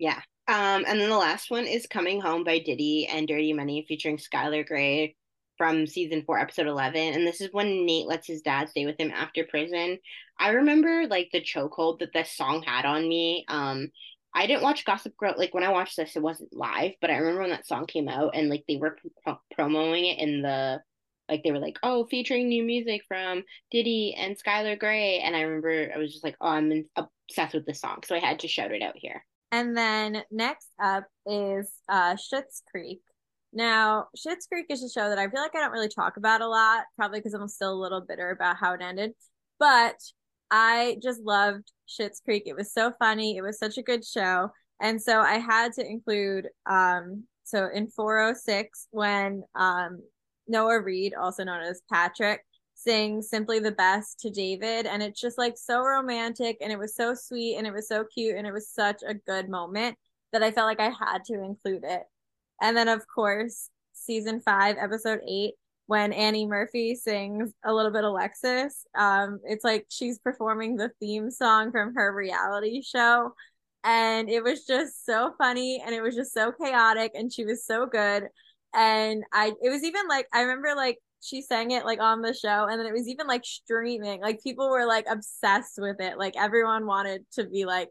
Yeah. 0.00 0.20
Um, 0.48 0.84
and 0.86 1.00
then 1.00 1.08
the 1.08 1.16
last 1.16 1.48
one 1.48 1.64
is 1.64 1.86
Coming 1.86 2.20
Home 2.20 2.42
by 2.42 2.58
Diddy 2.58 3.06
and 3.06 3.28
Dirty 3.28 3.52
Money 3.52 3.84
featuring 3.86 4.16
Skylar 4.16 4.66
Grey 4.66 5.14
from 5.56 5.86
season 5.86 6.24
four, 6.26 6.40
episode 6.40 6.66
11. 6.66 7.14
And 7.14 7.26
this 7.26 7.40
is 7.40 7.50
when 7.52 7.86
Nate 7.86 8.06
lets 8.06 8.26
his 8.26 8.42
dad 8.42 8.68
stay 8.68 8.84
with 8.84 8.98
him 8.98 9.12
after 9.12 9.44
prison. 9.44 9.98
I 10.40 10.50
remember 10.50 11.06
like 11.08 11.28
the 11.32 11.40
chokehold 11.40 12.00
that 12.00 12.12
this 12.12 12.32
song 12.32 12.62
had 12.62 12.84
on 12.84 13.08
me. 13.08 13.44
Um, 13.48 13.90
I 14.34 14.46
didn't 14.46 14.64
watch 14.64 14.84
Gossip 14.84 15.16
Girl 15.16 15.34
like 15.38 15.54
when 15.54 15.64
I 15.64 15.70
watched 15.70 15.96
this, 15.96 16.16
it 16.16 16.22
wasn't 16.22 16.54
live, 16.54 16.92
but 17.00 17.10
I 17.10 17.16
remember 17.16 17.42
when 17.42 17.50
that 17.50 17.66
song 17.66 17.86
came 17.86 18.08
out 18.08 18.32
and 18.34 18.50
like 18.50 18.64
they 18.68 18.76
were 18.76 18.98
pro- 19.22 19.40
promoting 19.54 20.04
it 20.04 20.18
in 20.18 20.42
the 20.42 20.80
like 21.28 21.42
they 21.42 21.52
were 21.52 21.58
like, 21.58 21.78
oh, 21.82 22.06
featuring 22.06 22.48
new 22.48 22.62
music 22.62 23.02
from 23.08 23.42
Diddy 23.70 24.14
and 24.16 24.36
Skylar 24.36 24.78
Grey, 24.78 25.20
and 25.20 25.34
I 25.36 25.42
remember 25.42 25.90
I 25.94 25.98
was 25.98 26.12
just 26.12 26.24
like, 26.24 26.36
oh, 26.40 26.48
I'm 26.48 26.84
obsessed 26.96 27.54
with 27.54 27.66
this 27.66 27.80
song, 27.80 28.02
so 28.04 28.14
I 28.14 28.20
had 28.20 28.40
to 28.40 28.48
shout 28.48 28.72
it 28.72 28.82
out 28.82 28.94
here. 28.96 29.24
And 29.52 29.76
then 29.76 30.22
next 30.30 30.68
up 30.82 31.04
is 31.24 31.70
uh 31.88 32.16
Schitt's 32.16 32.62
Creek. 32.70 33.00
Now, 33.52 34.08
Schitt's 34.16 34.46
Creek 34.46 34.66
is 34.68 34.82
a 34.82 34.90
show 34.90 35.08
that 35.08 35.18
I 35.18 35.28
feel 35.28 35.40
like 35.40 35.54
I 35.54 35.60
don't 35.60 35.72
really 35.72 35.88
talk 35.88 36.16
about 36.16 36.42
a 36.42 36.48
lot, 36.48 36.84
probably 36.96 37.20
because 37.20 37.32
I'm 37.32 37.48
still 37.48 37.72
a 37.72 37.80
little 37.80 38.02
bitter 38.02 38.30
about 38.30 38.56
how 38.56 38.74
it 38.74 38.82
ended. 38.82 39.12
But 39.58 39.96
I 40.50 40.98
just 41.02 41.22
loved 41.22 41.70
Schitt's 41.88 42.20
Creek. 42.20 42.44
It 42.46 42.56
was 42.56 42.72
so 42.72 42.92
funny. 42.98 43.36
It 43.36 43.42
was 43.42 43.58
such 43.58 43.78
a 43.78 43.82
good 43.82 44.04
show. 44.04 44.50
And 44.80 45.00
so 45.00 45.20
I 45.20 45.38
had 45.38 45.72
to 45.74 45.86
include 45.86 46.48
um 46.68 47.24
so 47.44 47.68
in 47.72 47.88
406 47.88 48.88
when 48.90 49.42
um 49.54 50.02
Noah 50.48 50.80
Reid, 50.80 51.14
also 51.14 51.44
known 51.44 51.62
as 51.62 51.82
Patrick, 51.90 52.44
sings 52.74 53.28
Simply 53.28 53.58
the 53.58 53.72
Best 53.72 54.20
to 54.20 54.30
David. 54.30 54.86
And 54.86 55.02
it's 55.02 55.20
just 55.20 55.38
like 55.38 55.56
so 55.56 55.82
romantic 55.82 56.58
and 56.60 56.72
it 56.72 56.78
was 56.78 56.94
so 56.94 57.14
sweet 57.14 57.56
and 57.56 57.66
it 57.66 57.72
was 57.72 57.88
so 57.88 58.04
cute 58.04 58.36
and 58.36 58.46
it 58.46 58.52
was 58.52 58.68
such 58.68 59.02
a 59.06 59.14
good 59.14 59.48
moment 59.48 59.96
that 60.32 60.42
I 60.42 60.50
felt 60.50 60.66
like 60.66 60.80
I 60.80 60.90
had 60.90 61.24
to 61.26 61.42
include 61.42 61.84
it. 61.84 62.02
And 62.60 62.76
then, 62.76 62.88
of 62.88 63.06
course, 63.12 63.70
season 63.92 64.40
five, 64.40 64.76
episode 64.78 65.20
eight, 65.26 65.54
when 65.86 66.12
Annie 66.12 66.46
Murphy 66.46 66.94
sings 66.94 67.52
a 67.64 67.72
little 67.72 67.92
bit 67.92 68.04
of 68.04 68.10
Alexis. 68.10 68.84
Um, 68.94 69.40
it's 69.44 69.64
like 69.64 69.86
she's 69.88 70.18
performing 70.18 70.76
the 70.76 70.90
theme 71.00 71.30
song 71.30 71.70
from 71.70 71.94
her 71.94 72.12
reality 72.12 72.82
show. 72.82 73.34
And 73.84 74.28
it 74.28 74.42
was 74.42 74.66
just 74.66 75.06
so 75.06 75.32
funny 75.38 75.80
and 75.84 75.94
it 75.94 76.02
was 76.02 76.16
just 76.16 76.34
so 76.34 76.52
chaotic 76.52 77.12
and 77.14 77.32
she 77.32 77.44
was 77.44 77.64
so 77.64 77.86
good 77.86 78.24
and 78.74 79.24
I 79.32 79.52
it 79.62 79.70
was 79.70 79.84
even 79.84 80.08
like 80.08 80.26
I 80.32 80.42
remember 80.42 80.74
like 80.76 80.98
she 81.22 81.42
sang 81.42 81.70
it 81.70 81.84
like 81.84 82.00
on 82.00 82.22
the 82.22 82.34
show 82.34 82.66
and 82.70 82.78
then 82.78 82.86
it 82.86 82.92
was 82.92 83.08
even 83.08 83.26
like 83.26 83.44
streaming 83.44 84.20
like 84.20 84.42
people 84.42 84.70
were 84.70 84.86
like 84.86 85.06
obsessed 85.10 85.78
with 85.78 86.00
it 86.00 86.18
like 86.18 86.34
everyone 86.36 86.86
wanted 86.86 87.24
to 87.32 87.44
be 87.44 87.64
like 87.64 87.90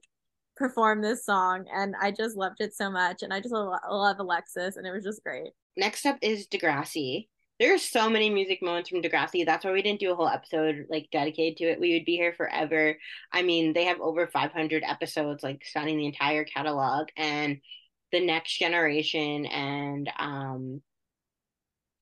perform 0.56 1.02
this 1.02 1.26
song 1.26 1.66
and 1.74 1.96
I 2.00 2.12
just 2.12 2.38
loved 2.38 2.58
it 2.60 2.74
so 2.74 2.90
much 2.90 3.24
and 3.24 3.34
I 3.34 3.40
just 3.40 3.54
love 3.54 4.20
Alexis 4.20 4.78
and 4.78 4.88
it 4.88 4.92
was 4.92 5.04
just 5.04 5.24
great. 5.24 5.50
Next 5.78 6.06
up 6.06 6.18
is 6.22 6.48
Degrassi. 6.48 7.28
There's 7.60 7.84
so 7.84 8.10
many 8.10 8.30
music 8.30 8.62
moments 8.62 8.90
from 8.90 9.02
Degrassi. 9.02 9.46
That's 9.46 9.64
why 9.64 9.72
we 9.72 9.82
didn't 9.82 10.02
do 10.02 10.12
a 10.12 10.16
whole 10.16 10.28
episode 10.28 10.86
like 10.90 11.08
dedicated 11.12 11.58
to 11.58 11.66
it. 11.66 11.80
We 11.80 11.94
would 11.94 12.06
be 12.06 12.16
here 12.16 12.34
forever. 12.34 12.98
I 13.32 13.44
mean, 13.44 13.74
they 13.74 13.86
have 13.86 14.02
over 14.02 14.28
500 14.28 14.84
episodes 14.86 15.44
like 15.44 15.64
spanning 15.66 15.98
the 15.98 16.06
entire 16.06 16.44
catalog 16.44 17.08
and 17.18 17.60
the 18.12 18.26
next 18.26 18.58
generation 18.58 19.46
and 19.46 20.10
um 20.18 20.82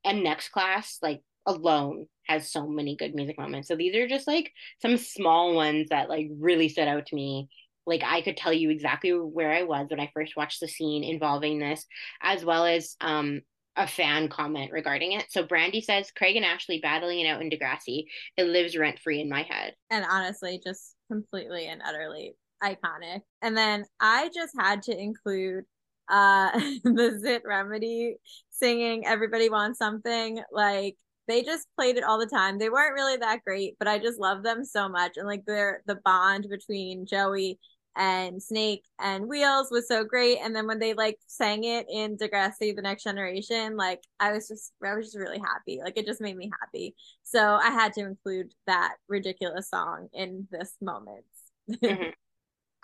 and 0.03 0.23
next 0.23 0.49
class 0.49 0.97
like 1.01 1.21
alone 1.45 2.07
has 2.27 2.51
so 2.51 2.67
many 2.67 2.95
good 2.95 3.15
music 3.15 3.37
moments 3.37 3.67
so 3.67 3.75
these 3.75 3.95
are 3.95 4.07
just 4.07 4.27
like 4.27 4.51
some 4.81 4.97
small 4.97 5.55
ones 5.55 5.87
that 5.89 6.09
like 6.09 6.27
really 6.39 6.69
stood 6.69 6.87
out 6.87 7.05
to 7.05 7.15
me 7.15 7.47
like 7.85 8.01
i 8.05 8.21
could 8.21 8.37
tell 8.37 8.53
you 8.53 8.69
exactly 8.69 9.11
where 9.11 9.51
i 9.51 9.63
was 9.63 9.87
when 9.89 9.99
i 9.99 10.09
first 10.13 10.37
watched 10.37 10.59
the 10.59 10.67
scene 10.67 11.03
involving 11.03 11.59
this 11.59 11.85
as 12.21 12.45
well 12.45 12.65
as 12.65 12.95
um 13.01 13.41
a 13.75 13.87
fan 13.87 14.27
comment 14.27 14.71
regarding 14.71 15.13
it. 15.13 15.25
So 15.29 15.43
Brandy 15.43 15.81
says 15.81 16.11
Craig 16.15 16.35
and 16.35 16.45
Ashley 16.45 16.79
battling 16.81 17.21
it 17.21 17.27
out 17.27 17.41
in 17.41 17.49
Degrassi. 17.49 18.05
It 18.37 18.45
lives 18.45 18.77
rent 18.77 18.99
free 18.99 19.19
in 19.21 19.29
my 19.29 19.43
head. 19.43 19.73
And 19.89 20.05
honestly, 20.09 20.61
just 20.63 20.95
completely 21.11 21.67
and 21.67 21.81
utterly 21.83 22.35
iconic. 22.63 23.21
And 23.41 23.57
then 23.57 23.85
I 23.99 24.29
just 24.33 24.53
had 24.57 24.83
to 24.83 24.97
include 24.97 25.65
uh 26.09 26.51
the 26.83 27.19
Zit 27.21 27.43
Remedy 27.45 28.17
singing 28.49 29.05
Everybody 29.05 29.49
Wants 29.49 29.79
Something. 29.79 30.41
Like 30.51 30.97
they 31.27 31.43
just 31.43 31.67
played 31.77 31.97
it 31.97 32.03
all 32.03 32.19
the 32.19 32.25
time. 32.25 32.57
They 32.57 32.69
weren't 32.69 32.93
really 32.93 33.17
that 33.17 33.43
great, 33.45 33.77
but 33.79 33.87
I 33.87 33.97
just 33.99 34.19
love 34.19 34.43
them 34.43 34.65
so 34.65 34.89
much. 34.89 35.13
And 35.17 35.27
like 35.27 35.45
their 35.45 35.81
the 35.85 35.99
bond 36.03 36.47
between 36.49 37.05
Joey 37.05 37.59
and 37.95 38.41
Snake 38.41 38.83
and 38.99 39.27
Wheels 39.27 39.69
was 39.71 39.87
so 39.87 40.03
great. 40.03 40.39
And 40.41 40.55
then 40.55 40.67
when 40.67 40.79
they 40.79 40.93
like 40.93 41.17
sang 41.27 41.63
it 41.63 41.85
in 41.89 42.17
Degrassi, 42.17 42.75
the 42.75 42.81
next 42.81 43.03
generation, 43.03 43.77
like 43.77 44.01
I 44.19 44.31
was 44.31 44.47
just 44.47 44.73
I 44.83 44.95
was 44.95 45.07
just 45.07 45.17
really 45.17 45.39
happy. 45.39 45.79
Like 45.83 45.97
it 45.97 46.05
just 46.05 46.21
made 46.21 46.35
me 46.35 46.51
happy. 46.61 46.95
So 47.23 47.39
I 47.39 47.69
had 47.69 47.93
to 47.93 48.01
include 48.01 48.53
that 48.67 48.95
ridiculous 49.07 49.69
song 49.69 50.09
in 50.13 50.47
this 50.51 50.75
moment. 50.81 51.25
mm-hmm. 51.71 52.09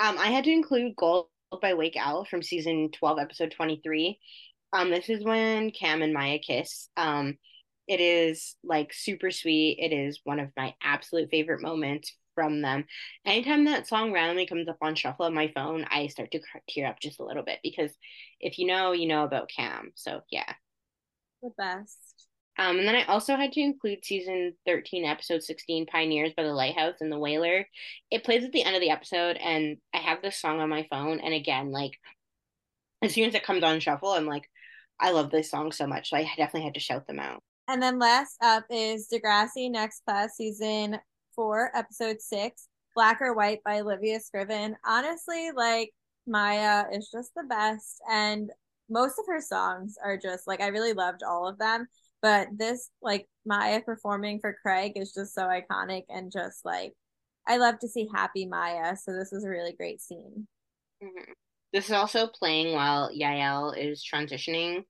Um, 0.01 0.17
I 0.17 0.27
had 0.27 0.45
to 0.45 0.51
include 0.51 0.95
Gold 0.95 1.27
by 1.57 1.73
Wake 1.73 1.97
Owl 1.97 2.25
from 2.25 2.43
season 2.43 2.89
12, 2.91 3.19
episode 3.19 3.51
23. 3.51 4.19
Um, 4.71 4.91
this 4.91 5.09
is 5.09 5.23
when 5.23 5.71
Cam 5.71 6.01
and 6.01 6.13
Maya 6.13 6.37
kiss. 6.37 6.89
Um, 6.95 7.37
it 7.87 7.99
is 7.99 8.55
like 8.63 8.93
super 8.93 9.31
sweet. 9.31 9.79
It 9.79 9.93
is 9.93 10.21
one 10.23 10.39
of 10.39 10.49
my 10.55 10.75
absolute 10.83 11.29
favorite 11.31 11.61
moments 11.61 12.13
from 12.35 12.61
them. 12.61 12.85
Anytime 13.25 13.65
that 13.65 13.87
song 13.87 14.13
randomly 14.13 14.45
comes 14.45 14.69
up 14.69 14.77
on 14.81 14.93
shuffle 14.93 15.25
on 15.25 15.33
my 15.33 15.51
phone, 15.55 15.85
I 15.89 16.07
start 16.07 16.29
to 16.31 16.39
tear 16.69 16.87
up 16.87 16.99
just 17.01 17.19
a 17.19 17.25
little 17.25 17.43
bit 17.43 17.59
because 17.63 17.91
if 18.39 18.59
you 18.59 18.67
know, 18.67 18.91
you 18.91 19.07
know 19.07 19.23
about 19.23 19.49
Cam. 19.49 19.91
So 19.95 20.21
yeah. 20.31 20.53
The 21.41 21.49
best. 21.57 22.08
Um, 22.59 22.77
and 22.77 22.85
then 22.85 22.95
I 22.95 23.05
also 23.05 23.37
had 23.37 23.53
to 23.53 23.61
include 23.61 24.03
season 24.03 24.53
13, 24.65 25.05
episode 25.05 25.41
16, 25.41 25.85
Pioneers 25.85 26.33
by 26.35 26.43
the 26.43 26.53
Lighthouse 26.53 26.95
and 26.99 27.09
the 27.09 27.17
Whaler. 27.17 27.65
It 28.11 28.25
plays 28.25 28.43
at 28.43 28.51
the 28.51 28.63
end 28.63 28.75
of 28.75 28.81
the 28.81 28.89
episode, 28.89 29.37
and 29.37 29.77
I 29.93 29.99
have 29.99 30.21
this 30.21 30.41
song 30.41 30.59
on 30.59 30.67
my 30.67 30.85
phone. 30.89 31.21
And 31.21 31.33
again, 31.33 31.71
like, 31.71 31.93
as 33.01 33.13
soon 33.13 33.29
as 33.29 33.33
it 33.33 33.45
comes 33.45 33.63
on 33.63 33.79
shuffle, 33.79 34.09
I'm 34.09 34.25
like, 34.25 34.43
I 34.99 35.11
love 35.11 35.31
this 35.31 35.49
song 35.49 35.71
so 35.71 35.87
much. 35.87 36.09
So 36.09 36.17
I 36.17 36.23
definitely 36.35 36.65
had 36.65 36.73
to 36.73 36.81
shout 36.81 37.07
them 37.07 37.19
out. 37.19 37.41
And 37.69 37.81
then 37.81 37.97
last 37.97 38.35
up 38.43 38.65
is 38.69 39.07
Degrassi 39.07 39.71
Next 39.71 40.03
Class 40.03 40.35
season 40.35 40.99
four, 41.35 41.71
episode 41.73 42.19
six, 42.19 42.67
Black 42.93 43.21
or 43.21 43.33
White 43.33 43.59
by 43.63 43.79
Olivia 43.79 44.19
Scriven. 44.19 44.75
Honestly, 44.85 45.51
like 45.55 45.91
Maya 46.27 46.83
is 46.91 47.09
just 47.09 47.31
the 47.37 47.43
best. 47.43 48.01
And 48.11 48.51
most 48.89 49.17
of 49.17 49.25
her 49.27 49.39
songs 49.39 49.95
are 50.03 50.17
just 50.17 50.45
like 50.45 50.59
I 50.59 50.67
really 50.67 50.93
loved 50.93 51.23
all 51.23 51.47
of 51.47 51.57
them. 51.57 51.87
But 52.21 52.49
this 52.57 52.89
like 53.01 53.27
Maya 53.45 53.81
performing 53.81 54.39
for 54.39 54.57
Craig 54.61 54.93
is 54.95 55.13
just 55.13 55.33
so 55.33 55.43
iconic 55.43 56.03
and 56.09 56.31
just 56.31 56.65
like 56.65 56.93
I 57.47 57.57
love 57.57 57.79
to 57.79 57.88
see 57.88 58.07
happy 58.13 58.45
Maya. 58.45 58.95
So 58.95 59.13
this 59.13 59.31
was 59.31 59.43
a 59.43 59.49
really 59.49 59.73
great 59.73 60.01
scene. 60.01 60.47
Mm-hmm. 61.03 61.31
This 61.71 61.85
is 61.85 61.91
also 61.91 62.27
playing 62.27 62.73
while 62.73 63.11
Yael 63.11 63.77
is 63.77 64.03
transitioning, 64.03 64.83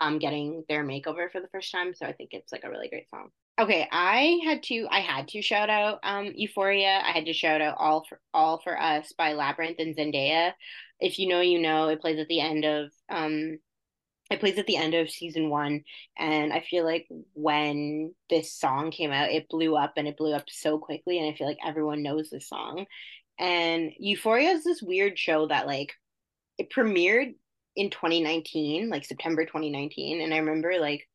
um, 0.00 0.18
getting 0.18 0.64
their 0.68 0.84
makeover 0.84 1.30
for 1.30 1.40
the 1.40 1.48
first 1.48 1.72
time. 1.72 1.94
So 1.94 2.06
I 2.06 2.12
think 2.12 2.30
it's 2.32 2.52
like 2.52 2.64
a 2.64 2.70
really 2.70 2.88
great 2.88 3.08
song. 3.10 3.30
Okay, 3.58 3.88
I 3.90 4.38
had 4.44 4.62
to 4.64 4.86
I 4.90 5.00
had 5.00 5.28
to 5.28 5.40
shout 5.40 5.70
out 5.70 6.00
um 6.02 6.30
Euphoria. 6.34 7.02
I 7.02 7.12
had 7.12 7.24
to 7.24 7.32
shout 7.32 7.62
out 7.62 7.76
All 7.78 8.04
for 8.06 8.20
All 8.34 8.60
for 8.62 8.78
Us 8.78 9.12
by 9.16 9.32
Labrinth 9.32 9.78
and 9.78 9.96
Zendaya. 9.96 10.52
If 11.00 11.18
you 11.18 11.28
know, 11.28 11.40
you 11.40 11.58
know. 11.58 11.88
It 11.88 12.02
plays 12.02 12.18
at 12.18 12.28
the 12.28 12.40
end 12.40 12.66
of 12.66 12.90
um 13.08 13.58
it 14.30 14.40
plays 14.40 14.58
at 14.58 14.66
the 14.66 14.76
end 14.76 14.94
of 14.94 15.10
season 15.10 15.50
one 15.50 15.82
and 16.18 16.52
i 16.52 16.60
feel 16.60 16.84
like 16.84 17.06
when 17.34 18.14
this 18.28 18.52
song 18.52 18.90
came 18.90 19.12
out 19.12 19.30
it 19.30 19.48
blew 19.48 19.76
up 19.76 19.94
and 19.96 20.08
it 20.08 20.16
blew 20.16 20.32
up 20.34 20.44
so 20.48 20.78
quickly 20.78 21.18
and 21.18 21.32
i 21.32 21.36
feel 21.36 21.46
like 21.46 21.58
everyone 21.64 22.02
knows 22.02 22.30
this 22.30 22.48
song. 22.48 22.86
And 23.38 23.92
euphoria 23.98 24.50
is 24.50 24.64
this 24.64 24.82
weird 24.82 25.18
show 25.18 25.46
that 25.48 25.66
like 25.66 25.92
it 26.58 26.70
premiered 26.70 27.34
in 27.74 27.90
2019 27.90 28.88
like 28.88 29.04
september 29.04 29.44
2019 29.44 30.22
and 30.22 30.32
i 30.32 30.38
remember 30.38 30.80
like 30.80 31.06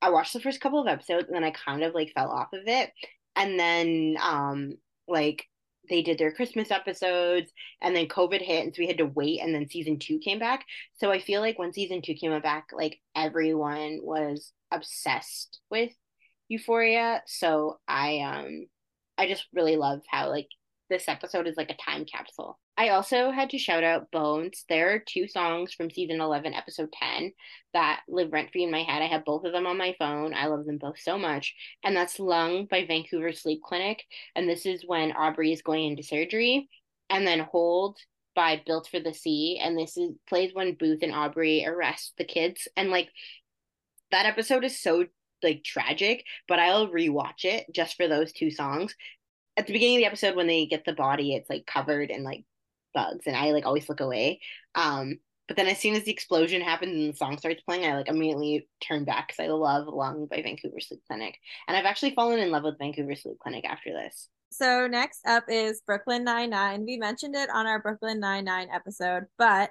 i 0.00 0.08
watched 0.08 0.32
the 0.32 0.40
first 0.40 0.62
couple 0.62 0.80
of 0.80 0.88
episodes 0.88 1.26
and 1.26 1.36
then 1.36 1.44
i 1.44 1.50
kind 1.50 1.82
of 1.82 1.94
like 1.94 2.12
fell 2.14 2.30
off 2.30 2.48
of 2.54 2.62
it. 2.66 2.90
And 3.36 3.58
then 3.58 4.16
um 4.22 4.74
like 5.06 5.46
they 5.90 6.02
did 6.02 6.16
their 6.16 6.32
Christmas 6.32 6.70
episodes 6.70 7.52
and 7.82 7.94
then 7.94 8.06
COVID 8.06 8.40
hit 8.40 8.64
and 8.64 8.74
so 8.74 8.80
we 8.80 8.86
had 8.86 8.98
to 8.98 9.06
wait 9.06 9.40
and 9.40 9.54
then 9.54 9.68
season 9.68 9.98
two 9.98 10.18
came 10.18 10.38
back. 10.38 10.64
So 10.96 11.10
I 11.10 11.20
feel 11.20 11.40
like 11.40 11.58
when 11.58 11.72
season 11.72 12.00
two 12.00 12.14
came 12.14 12.38
back, 12.40 12.68
like 12.72 12.98
everyone 13.14 14.00
was 14.02 14.52
obsessed 14.70 15.60
with 15.70 15.90
Euphoria. 16.48 17.22
So 17.26 17.78
I 17.86 18.20
um 18.20 18.66
I 19.18 19.28
just 19.28 19.46
really 19.52 19.76
love 19.76 20.00
how 20.08 20.30
like 20.30 20.48
this 20.90 21.08
episode 21.08 21.46
is 21.46 21.56
like 21.56 21.70
a 21.70 21.90
time 21.90 22.04
capsule. 22.04 22.58
I 22.76 22.90
also 22.90 23.30
had 23.30 23.50
to 23.50 23.58
shout 23.58 23.84
out 23.84 24.10
Bones. 24.10 24.64
There 24.68 24.92
are 24.92 24.98
two 24.98 25.26
songs 25.28 25.72
from 25.72 25.90
season 25.90 26.20
11, 26.20 26.52
episode 26.52 26.92
10 26.92 27.32
that 27.72 28.00
live 28.08 28.32
rent 28.32 28.50
free 28.52 28.64
in 28.64 28.70
my 28.70 28.82
head. 28.82 29.00
I 29.00 29.06
have 29.06 29.24
both 29.24 29.44
of 29.44 29.52
them 29.52 29.66
on 29.66 29.78
my 29.78 29.94
phone. 29.98 30.34
I 30.34 30.46
love 30.46 30.66
them 30.66 30.78
both 30.78 30.98
so 30.98 31.16
much. 31.16 31.54
And 31.84 31.96
that's 31.96 32.20
Lung 32.20 32.66
by 32.66 32.84
Vancouver 32.84 33.32
Sleep 33.32 33.62
Clinic. 33.62 34.02
And 34.34 34.48
this 34.48 34.66
is 34.66 34.84
when 34.84 35.12
Aubrey 35.12 35.52
is 35.52 35.62
going 35.62 35.86
into 35.86 36.02
surgery. 36.02 36.68
And 37.08 37.26
then 37.26 37.40
Hold 37.40 37.98
by 38.34 38.60
Built 38.66 38.88
for 38.90 39.00
the 39.00 39.14
Sea. 39.14 39.60
And 39.62 39.78
this 39.78 39.96
is 39.96 40.10
plays 40.28 40.50
when 40.52 40.74
Booth 40.74 41.02
and 41.02 41.14
Aubrey 41.14 41.64
arrest 41.66 42.14
the 42.18 42.24
kids. 42.24 42.68
And 42.76 42.90
like 42.90 43.08
that 44.10 44.26
episode 44.26 44.64
is 44.64 44.80
so 44.80 45.06
like 45.42 45.64
tragic, 45.64 46.24
but 46.48 46.58
I'll 46.58 46.88
rewatch 46.88 47.44
it 47.44 47.66
just 47.72 47.96
for 47.96 48.08
those 48.08 48.32
two 48.32 48.50
songs 48.50 48.94
at 49.56 49.66
the 49.66 49.72
beginning 49.72 49.96
of 49.96 50.00
the 50.00 50.06
episode 50.06 50.36
when 50.36 50.46
they 50.46 50.66
get 50.66 50.84
the 50.84 50.92
body, 50.92 51.34
it's 51.34 51.50
like 51.50 51.66
covered 51.66 52.10
in 52.10 52.22
like 52.22 52.44
bugs, 52.94 53.26
and 53.26 53.36
I 53.36 53.52
like 53.52 53.66
always 53.66 53.88
look 53.88 54.00
away. 54.00 54.40
Um, 54.74 55.18
but 55.48 55.56
then 55.56 55.66
as 55.66 55.78
soon 55.78 55.96
as 55.96 56.04
the 56.04 56.12
explosion 56.12 56.60
happens 56.60 56.92
and 56.92 57.12
the 57.12 57.16
song 57.16 57.36
starts 57.36 57.62
playing, 57.62 57.84
I 57.84 57.96
like 57.96 58.08
immediately 58.08 58.68
turn 58.80 59.04
back 59.04 59.28
because 59.28 59.44
I 59.44 59.48
love 59.48 59.88
Lung 59.88 60.26
by 60.30 60.42
Vancouver 60.42 60.80
Sleep 60.80 61.00
Clinic, 61.08 61.36
and 61.66 61.76
I've 61.76 61.86
actually 61.86 62.14
fallen 62.14 62.38
in 62.38 62.50
love 62.50 62.62
with 62.62 62.78
Vancouver 62.78 63.14
Sleep 63.16 63.38
Clinic 63.40 63.64
after 63.64 63.92
this. 63.92 64.28
So 64.52 64.86
next 64.86 65.26
up 65.26 65.44
is 65.48 65.82
Brooklyn 65.86 66.24
Nine 66.24 66.50
Nine. 66.50 66.84
We 66.84 66.96
mentioned 66.96 67.36
it 67.36 67.50
on 67.50 67.66
our 67.66 67.80
Brooklyn 67.80 68.20
Nine 68.20 68.44
Nine 68.44 68.68
episode, 68.72 69.24
but 69.38 69.70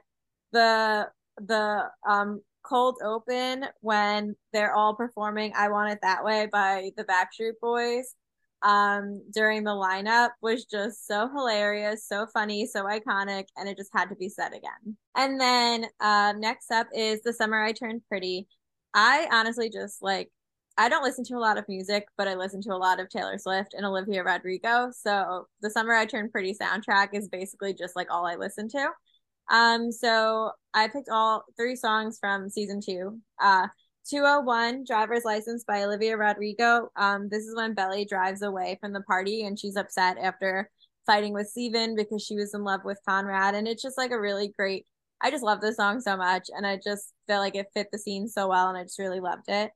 the 0.52 1.10
the 1.38 1.90
um 2.08 2.42
cold 2.64 2.98
open 3.04 3.66
when 3.82 4.36
they're 4.52 4.74
all 4.74 4.96
performing 4.96 5.54
"I 5.56 5.70
Want 5.70 5.94
It 5.94 6.00
That 6.02 6.24
Way" 6.24 6.48
by 6.52 6.92
the 6.98 7.06
Backstreet 7.06 7.54
Boys 7.62 8.16
um 8.62 9.22
during 9.34 9.64
the 9.64 9.72
lineup 9.72 10.32
was 10.42 10.66
just 10.66 11.08
so 11.08 11.30
hilarious, 11.30 12.06
so 12.06 12.28
funny, 12.34 12.66
so 12.66 12.86
iconic, 12.86 13.46
and 13.58 13.70
it 13.70 13.78
just 13.78 13.92
had 13.94 14.10
to 14.10 14.16
be 14.16 14.30
said 14.30 14.50
again. 14.50 14.98
And 15.16 15.40
then 15.40 15.86
uh, 16.00 16.34
next 16.38 16.72
up 16.72 16.88
is 16.94 17.22
The 17.22 17.34
Summer 17.34 17.62
I 17.62 17.72
Turned 17.72 18.02
Pretty. 18.10 18.48
I 18.94 19.28
honestly 19.32 19.70
just 19.70 20.02
like 20.02 20.30
I 20.78 20.88
don't 20.88 21.04
listen 21.04 21.26
to 21.26 21.36
a 21.36 21.40
lot 21.40 21.58
of 21.58 21.68
music, 21.68 22.08
but 22.18 22.30
I 22.30 22.36
listen 22.36 22.62
to 22.62 22.74
a 22.74 22.78
lot 22.78 23.02
of 23.02 23.10
Taylor 23.10 23.38
Swift 23.38 23.74
and 23.74 23.86
Olivia 23.86 24.24
Rodrigo. 24.24 24.92
So 24.92 25.48
The 25.62 25.70
Summer 25.70 25.94
I 25.94 26.06
Turned 26.06 26.32
Pretty 26.32 26.54
soundtrack 26.54 27.10
is 27.14 27.28
basically 27.28 27.74
just 27.74 27.98
like 27.98 28.08
all 28.10 28.26
I 28.26 28.36
listen 28.36 28.70
to. 28.70 28.90
Um, 29.52 29.92
so 29.92 30.52
I 30.74 30.88
picked 30.88 31.10
all 31.10 31.44
three 31.58 31.76
songs 31.76 32.18
from 32.20 32.50
season 32.50 32.80
two. 32.82 33.20
Uh, 33.42 33.68
201 34.08 34.84
driver's 34.86 35.26
license 35.26 35.64
by 35.64 35.84
olivia 35.84 36.18
rodrigo. 36.18 36.90
Um, 36.96 37.30
this 37.30 37.46
is 37.46 37.56
when 37.56 37.74
belly 37.74 38.06
drives 38.06 38.42
away 38.42 38.78
from 38.80 38.94
the 38.94 39.02
party 39.02 39.46
and 39.46 39.60
she's 39.60 39.76
upset 39.76 40.18
after 40.18 40.70
fighting 41.06 41.34
with 41.34 41.48
steven 41.48 41.96
because 41.96 42.24
she 42.24 42.36
was 42.36 42.54
in 42.54 42.64
love 42.64 42.82
with 42.86 43.00
conrad. 43.08 43.56
And 43.56 43.68
it's 43.68 43.82
just 43.82 43.98
like 43.98 44.12
a 44.12 44.20
really 44.20 44.50
great 44.58 44.86
i 45.22 45.30
just 45.30 45.44
love 45.44 45.62
the 45.62 45.74
song 45.74 46.00
so 46.00 46.16
much 46.16 46.50
and 46.56 46.66
i 46.66 46.80
just 46.82 47.14
feel 47.28 47.40
like 47.40 47.56
it 47.56 47.68
fit 47.74 47.88
the 47.92 47.98
scene 47.98 48.28
so 48.28 48.48
well 48.48 48.70
and 48.70 48.78
i 48.78 48.84
just 48.84 49.00
really 49.00 49.20
loved 49.20 49.48
it 49.48 49.72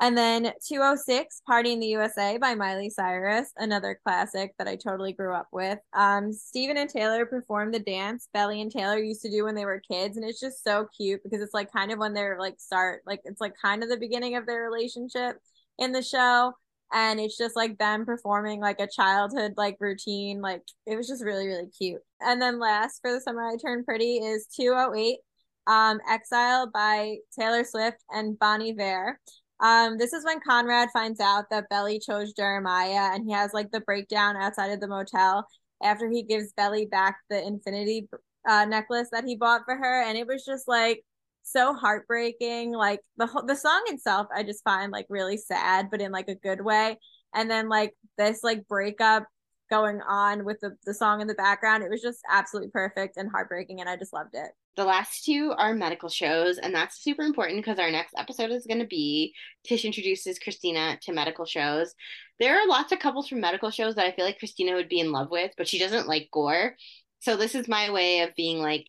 and 0.00 0.16
then 0.16 0.52
206, 0.68 1.42
Party 1.44 1.72
in 1.72 1.80
the 1.80 1.88
USA 1.88 2.38
by 2.38 2.54
Miley 2.54 2.88
Cyrus, 2.88 3.50
another 3.56 3.98
classic 4.04 4.54
that 4.58 4.68
I 4.68 4.76
totally 4.76 5.12
grew 5.12 5.34
up 5.34 5.48
with. 5.50 5.80
Um, 5.92 6.32
Steven 6.32 6.76
and 6.76 6.88
Taylor 6.88 7.26
performed 7.26 7.74
the 7.74 7.80
dance 7.80 8.28
Belly 8.32 8.62
and 8.62 8.70
Taylor 8.70 8.98
used 8.98 9.22
to 9.22 9.30
do 9.30 9.44
when 9.44 9.56
they 9.56 9.64
were 9.64 9.82
kids. 9.90 10.16
And 10.16 10.24
it's 10.24 10.38
just 10.38 10.62
so 10.62 10.86
cute 10.96 11.22
because 11.24 11.40
it's 11.40 11.54
like 11.54 11.72
kind 11.72 11.90
of 11.90 11.98
when 11.98 12.14
they're 12.14 12.38
like 12.38 12.60
start, 12.60 13.02
like 13.06 13.20
it's 13.24 13.40
like 13.40 13.54
kind 13.60 13.82
of 13.82 13.88
the 13.88 13.96
beginning 13.96 14.36
of 14.36 14.46
their 14.46 14.62
relationship 14.62 15.36
in 15.78 15.90
the 15.90 16.02
show. 16.02 16.52
And 16.92 17.18
it's 17.18 17.36
just 17.36 17.56
like 17.56 17.76
them 17.78 18.06
performing 18.06 18.60
like 18.60 18.78
a 18.80 18.88
childhood 18.88 19.54
like 19.56 19.78
routine. 19.80 20.40
Like 20.40 20.62
it 20.86 20.96
was 20.96 21.08
just 21.08 21.24
really, 21.24 21.48
really 21.48 21.70
cute. 21.76 22.00
And 22.20 22.40
then 22.40 22.60
last 22.60 23.00
for 23.02 23.12
the 23.12 23.20
summer 23.20 23.42
I 23.42 23.56
turned 23.56 23.84
pretty 23.84 24.18
is 24.18 24.46
208, 24.54 25.18
um, 25.66 25.98
Exile 26.08 26.70
by 26.72 27.16
Taylor 27.36 27.64
Swift 27.64 27.98
and 28.12 28.38
Bon 28.38 28.62
Iver. 28.62 29.18
Um, 29.60 29.98
this 29.98 30.12
is 30.12 30.24
when 30.24 30.40
Conrad 30.40 30.90
finds 30.92 31.20
out 31.20 31.46
that 31.50 31.68
Belly 31.68 31.98
chose 31.98 32.32
Jeremiah, 32.32 33.14
and 33.14 33.24
he 33.24 33.32
has 33.32 33.52
like 33.52 33.70
the 33.70 33.80
breakdown 33.80 34.36
outside 34.36 34.70
of 34.70 34.80
the 34.80 34.88
motel 34.88 35.46
after 35.82 36.08
he 36.08 36.22
gives 36.22 36.52
Belly 36.52 36.86
back 36.86 37.18
the 37.30 37.44
infinity 37.44 38.08
uh, 38.48 38.64
necklace 38.64 39.08
that 39.12 39.24
he 39.24 39.36
bought 39.36 39.62
for 39.64 39.76
her, 39.76 40.02
and 40.02 40.16
it 40.16 40.26
was 40.26 40.44
just 40.44 40.68
like 40.68 41.02
so 41.42 41.74
heartbreaking. 41.74 42.72
Like 42.72 43.00
the 43.16 43.26
the 43.46 43.56
song 43.56 43.82
itself, 43.86 44.28
I 44.34 44.42
just 44.42 44.64
find 44.64 44.92
like 44.92 45.06
really 45.08 45.36
sad, 45.36 45.90
but 45.90 46.00
in 46.00 46.12
like 46.12 46.28
a 46.28 46.34
good 46.34 46.60
way. 46.60 46.98
And 47.34 47.50
then 47.50 47.68
like 47.68 47.94
this 48.16 48.42
like 48.42 48.66
breakup 48.68 49.24
going 49.68 50.00
on 50.02 50.44
with 50.44 50.60
the, 50.60 50.76
the 50.84 50.94
song 50.94 51.20
in 51.20 51.26
the 51.26 51.34
background, 51.34 51.82
it 51.82 51.90
was 51.90 52.02
just 52.02 52.20
absolutely 52.30 52.70
perfect 52.70 53.16
and 53.16 53.30
heartbreaking, 53.30 53.80
and 53.80 53.88
I 53.88 53.96
just 53.96 54.12
loved 54.12 54.34
it. 54.34 54.50
The 54.76 54.84
last 54.84 55.24
two 55.24 55.52
are 55.56 55.74
medical 55.74 56.08
shows, 56.08 56.58
and 56.58 56.74
that's 56.74 57.02
super 57.02 57.22
important 57.22 57.58
because 57.58 57.78
our 57.78 57.90
next 57.90 58.14
episode 58.16 58.50
is 58.50 58.66
going 58.66 58.78
to 58.78 58.86
be 58.86 59.34
Tish 59.64 59.84
introduces 59.84 60.38
Christina 60.38 60.98
to 61.02 61.12
medical 61.12 61.44
shows. 61.44 61.94
There 62.38 62.56
are 62.56 62.68
lots 62.68 62.92
of 62.92 63.00
couples 63.00 63.28
from 63.28 63.40
medical 63.40 63.70
shows 63.70 63.96
that 63.96 64.06
I 64.06 64.12
feel 64.12 64.24
like 64.24 64.38
Christina 64.38 64.74
would 64.74 64.88
be 64.88 65.00
in 65.00 65.10
love 65.12 65.30
with, 65.30 65.52
but 65.56 65.66
she 65.66 65.78
doesn't 65.78 66.06
like 66.06 66.28
gore. 66.32 66.76
So 67.20 67.36
this 67.36 67.54
is 67.54 67.66
my 67.66 67.90
way 67.90 68.20
of 68.20 68.34
being 68.36 68.58
like, 68.58 68.86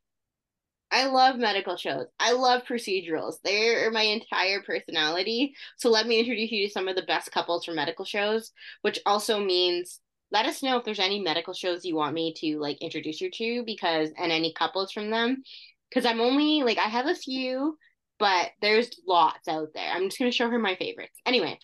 I 0.91 1.05
love 1.05 1.37
medical 1.37 1.77
shows. 1.77 2.07
I 2.19 2.33
love 2.33 2.63
procedurals. 2.63 3.35
They're 3.43 3.91
my 3.91 4.01
entire 4.01 4.61
personality. 4.61 5.53
So 5.77 5.89
let 5.89 6.07
me 6.07 6.19
introduce 6.19 6.51
you 6.51 6.67
to 6.67 6.73
some 6.73 6.87
of 6.87 6.95
the 6.95 7.03
best 7.03 7.31
couples 7.31 7.65
from 7.65 7.75
medical 7.75 8.05
shows, 8.05 8.51
which 8.81 8.99
also 9.05 9.39
means 9.39 9.99
let 10.31 10.45
us 10.45 10.61
know 10.61 10.77
if 10.77 10.85
there's 10.85 10.99
any 10.99 11.19
medical 11.19 11.53
shows 11.53 11.85
you 11.85 11.95
want 11.95 12.13
me 12.13 12.33
to 12.37 12.59
like 12.59 12.77
introduce 12.81 13.21
you 13.21 13.31
to 13.31 13.63
because 13.65 14.09
and 14.17 14.31
any 14.31 14.53
couples 14.53 14.91
from 14.91 15.09
them 15.09 15.43
because 15.89 16.05
I'm 16.05 16.21
only 16.21 16.63
like 16.63 16.77
I 16.77 16.87
have 16.87 17.07
a 17.07 17.15
few 17.15 17.77
but 18.19 18.51
there's 18.61 18.89
lots 19.07 19.47
out 19.47 19.69
there. 19.73 19.89
I'm 19.89 20.09
just 20.09 20.19
gonna 20.19 20.31
show 20.31 20.49
her 20.49 20.59
my 20.59 20.75
favorites. 20.75 21.17
Anyway, 21.25 21.57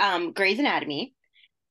um, 0.00 0.32
Grey's 0.32 0.58
Anatomy. 0.58 1.12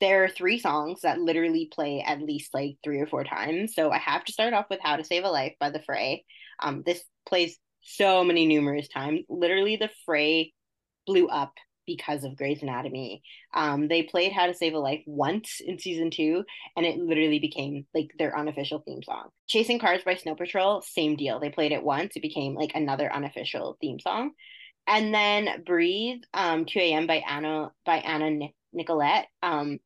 There 0.01 0.23
are 0.25 0.29
three 0.29 0.59
songs 0.59 1.01
that 1.01 1.19
literally 1.19 1.69
play 1.73 2.03
at 2.05 2.21
least 2.21 2.53
like 2.53 2.77
three 2.83 2.99
or 2.99 3.07
four 3.07 3.23
times. 3.23 3.73
So 3.73 3.91
I 3.91 3.97
have 3.97 4.23
to 4.25 4.33
start 4.33 4.53
off 4.53 4.65
with 4.69 4.79
How 4.83 4.97
to 4.97 5.03
Save 5.03 5.23
a 5.23 5.29
Life 5.29 5.53
by 5.59 5.69
the 5.69 5.81
Fray. 5.81 6.25
Um, 6.61 6.83
this 6.85 7.01
plays 7.27 7.57
so 7.81 8.23
many 8.23 8.45
numerous 8.45 8.87
times. 8.89 9.21
Literally, 9.29 9.77
the 9.77 9.89
Fray 10.05 10.53
blew 11.07 11.27
up 11.27 11.53
because 11.85 12.23
of 12.23 12.35
Grey's 12.37 12.61
Anatomy. 12.61 13.21
Um, 13.53 13.87
they 13.87 14.03
played 14.03 14.31
How 14.31 14.47
to 14.47 14.53
Save 14.53 14.73
a 14.73 14.79
Life 14.79 15.03
once 15.05 15.61
in 15.65 15.79
season 15.79 16.11
two, 16.11 16.43
and 16.75 16.85
it 16.85 16.97
literally 16.97 17.39
became 17.39 17.85
like 17.93 18.11
their 18.17 18.37
unofficial 18.37 18.79
theme 18.79 19.03
song. 19.03 19.29
Chasing 19.47 19.79
Cars 19.79 20.03
by 20.03 20.15
Snow 20.15 20.35
Patrol, 20.35 20.81
same 20.81 21.15
deal. 21.15 21.39
They 21.39 21.49
played 21.49 21.71
it 21.71 21.83
once, 21.83 22.15
it 22.15 22.21
became 22.21 22.55
like 22.55 22.71
another 22.75 23.11
unofficial 23.11 23.77
theme 23.81 23.99
song. 23.99 24.31
And 24.87 25.13
then 25.13 25.63
Breathe, 25.65 26.21
um, 26.33 26.65
2 26.65 26.79
a.m. 26.79 27.07
by 27.07 27.23
Anna 27.27 27.71
by 27.85 27.97
Anna 27.97 28.49
Nicolette. 28.73 29.27
Um, 29.41 29.79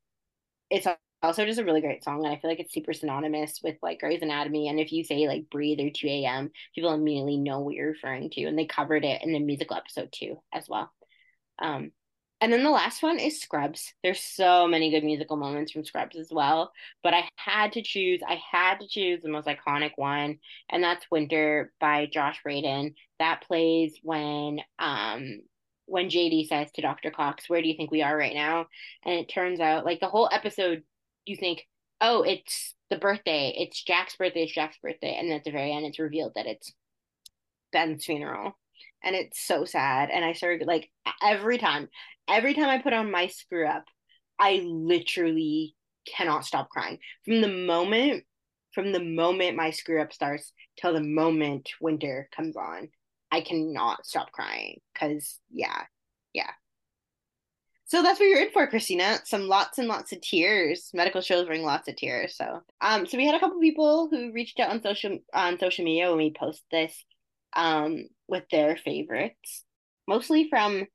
it's 0.69 0.87
also 1.21 1.45
just 1.45 1.59
a 1.59 1.65
really 1.65 1.81
great 1.81 2.03
song, 2.03 2.25
and 2.25 2.33
I 2.33 2.39
feel 2.39 2.49
like 2.49 2.59
it's 2.59 2.73
super 2.73 2.93
synonymous 2.93 3.59
with 3.63 3.75
like 3.81 3.99
Grey's 3.99 4.21
Anatomy. 4.21 4.67
And 4.67 4.79
if 4.79 4.91
you 4.91 5.03
say 5.03 5.27
like 5.27 5.49
Breathe 5.49 5.79
or 5.79 5.89
2 5.89 6.07
a.m., 6.07 6.51
people 6.75 6.93
immediately 6.93 7.37
know 7.37 7.59
what 7.59 7.75
you're 7.75 7.89
referring 7.91 8.29
to, 8.31 8.45
and 8.45 8.57
they 8.57 8.65
covered 8.65 9.05
it 9.05 9.21
in 9.23 9.33
the 9.33 9.39
musical 9.39 9.77
episode 9.77 10.09
too 10.11 10.37
as 10.53 10.67
well. 10.69 10.91
Um, 11.61 11.91
and 12.41 12.53
then 12.53 12.63
the 12.63 12.69
last 12.69 13.03
one 13.03 13.19
is 13.19 13.41
Scrubs. 13.41 13.93
There's 14.01 14.21
so 14.21 14.65
many 14.67 14.91
good 14.91 15.03
musical 15.03 15.35
moments 15.35 15.73
from 15.73 15.83
Scrubs 15.83 16.15
as 16.17 16.29
well, 16.31 16.71
but 17.03 17.13
I 17.13 17.27
had 17.35 17.73
to 17.73 17.81
choose. 17.81 18.21
I 18.25 18.39
had 18.51 18.79
to 18.79 18.87
choose 18.87 19.21
the 19.21 19.29
most 19.29 19.47
iconic 19.47 19.91
one, 19.97 20.39
and 20.69 20.81
that's 20.81 21.05
Winter 21.11 21.73
by 21.81 22.05
Josh 22.05 22.39
Radin. 22.47 22.93
That 23.19 23.43
plays 23.45 23.99
when 24.03 24.59
um 24.79 25.41
when 25.85 26.09
JD 26.09 26.47
says 26.47 26.71
to 26.73 26.81
Dr. 26.81 27.11
Cox, 27.11 27.49
"Where 27.49 27.61
do 27.61 27.67
you 27.67 27.75
think 27.75 27.91
we 27.91 28.03
are 28.03 28.15
right 28.17 28.33
now?" 28.33 28.67
And 29.03 29.15
it 29.15 29.27
turns 29.29 29.59
out, 29.59 29.83
like 29.85 29.99
the 29.99 30.07
whole 30.09 30.29
episode, 30.31 30.83
you 31.25 31.35
think, 31.35 31.67
"Oh, 31.99 32.23
it's 32.23 32.73
the 32.89 32.97
birthday. 32.97 33.53
It's 33.57 33.83
Jack's 33.83 34.15
birthday. 34.15 34.43
It's 34.43 34.53
Jack's 34.53 34.77
birthday," 34.77 35.15
and 35.15 35.31
at 35.33 35.43
the 35.43 35.51
very 35.51 35.73
end, 35.73 35.85
it's 35.85 35.99
revealed 35.99 36.33
that 36.35 36.47
it's 36.47 36.71
Ben's 37.73 38.05
funeral 38.05 38.57
and 39.03 39.15
it's 39.15 39.39
so 39.39 39.65
sad. 39.65 40.09
And 40.09 40.23
I 40.23 40.33
started 40.33 40.67
like 40.67 40.89
every 41.23 41.57
time, 41.57 41.89
every 42.27 42.53
time 42.53 42.69
I 42.69 42.79
put 42.79 42.93
on 42.93 43.11
my 43.11 43.27
screw 43.27 43.67
up, 43.67 43.85
I 44.39 44.61
literally 44.65 45.75
cannot 46.07 46.45
stop 46.45 46.69
crying. 46.69 46.99
From 47.25 47.41
the 47.41 47.47
moment 47.47 48.23
from 48.73 48.91
the 48.91 49.03
moment 49.03 49.57
my 49.57 49.71
screw 49.71 50.01
up 50.01 50.13
starts 50.13 50.53
till 50.79 50.93
the 50.93 51.01
moment 51.01 51.71
winter 51.81 52.29
comes 52.35 52.55
on 52.55 52.87
i 53.31 53.41
cannot 53.41 54.05
stop 54.05 54.31
crying 54.31 54.79
because 54.93 55.39
yeah 55.49 55.83
yeah. 56.33 56.51
So 57.85 58.03
that's 58.03 58.19
what 58.19 58.27
you're 58.27 58.43
in 58.43 58.51
for 58.51 58.67
christina. 58.67 59.19
Some 59.25 59.47
lots 59.47 59.79
and 59.79 59.87
lots 59.87 60.11
of 60.11 60.21
tears. 60.21 60.91
Medical 60.93 61.21
shows 61.21 61.47
bring 61.47 61.63
lots 61.63 61.87
of 61.87 61.95
tears 61.95 62.35
so. 62.35 62.61
Um 62.81 63.07
so 63.07 63.17
we 63.17 63.25
had 63.25 63.35
a 63.35 63.39
couple 63.39 63.59
people 63.59 64.09
who 64.11 64.31
reached 64.31 64.59
out 64.59 64.69
on 64.69 64.83
social 64.83 65.17
on 65.33 65.57
social 65.57 65.85
media 65.85 66.09
when 66.09 66.19
we 66.19 66.31
post 66.31 66.63
this. 66.71 66.93
Um 67.55 68.05
with 68.29 68.43
their 68.51 68.77
favorites, 68.77 69.65
mostly 70.07 70.47
from 70.49 70.85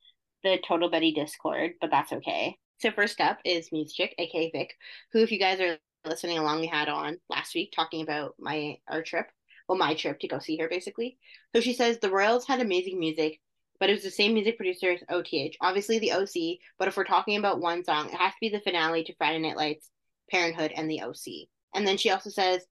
the 0.43 0.59
Total 0.67 0.91
Betty 0.91 1.13
Discord, 1.13 1.73
but 1.81 1.91
that's 1.91 2.13
okay. 2.13 2.57
So 2.79 2.91
first 2.91 3.21
up 3.21 3.39
is 3.45 3.73
Music, 3.73 4.15
aka 4.19 4.51
Vic, 4.51 4.75
who, 5.13 5.23
if 5.23 5.33
you 5.33 5.39
guys 5.39 5.61
are 5.61 5.79
listening 6.05 6.39
along, 6.39 6.61
we 6.61 6.67
had 6.67 6.89
on 6.89 7.19
last 7.29 7.55
week 7.55 7.73
talking 7.75 8.03
about 8.03 8.35
my 8.39 8.77
our 8.89 9.03
trip, 9.03 9.27
well, 9.69 9.79
my 9.79 9.95
trip 9.95 10.21
to 10.21 10.29
go 10.29 10.39
see 10.39 10.57
her, 10.59 10.69
basically. 10.69 11.19
So 11.55 11.61
she 11.61 11.73
says 11.73 11.99
the 11.99 12.11
Royals 12.11 12.47
had 12.47 12.61
amazing 12.61 12.99
music, 12.99 13.41
but 13.81 13.89
it 13.89 13.95
was 13.95 14.03
the 14.03 14.11
same 14.11 14.35
music 14.35 14.57
producer 14.57 14.91
as 14.91 15.03
OTH. 15.09 15.57
Obviously, 15.61 15.99
the 15.99 16.13
OC, 16.13 16.59
but 16.79 16.89
if 16.89 16.97
we're 16.97 17.05
talking 17.05 17.39
about 17.39 17.61
one 17.61 17.85
song, 17.85 18.09
it 18.09 18.15
has 18.15 18.33
to 18.33 18.41
be 18.41 18.51
the 18.51 18.61
finale 18.61 19.05
to 19.05 19.15
Friday 19.17 19.39
Night 19.39 19.57
Lights, 19.57 19.89
Parenthood, 20.31 20.73
and 20.77 20.91
the 20.91 21.03
OC. 21.03 21.49
And 21.75 21.87
then 21.87 21.97
she 21.97 22.11
also 22.11 22.31
says 22.31 22.65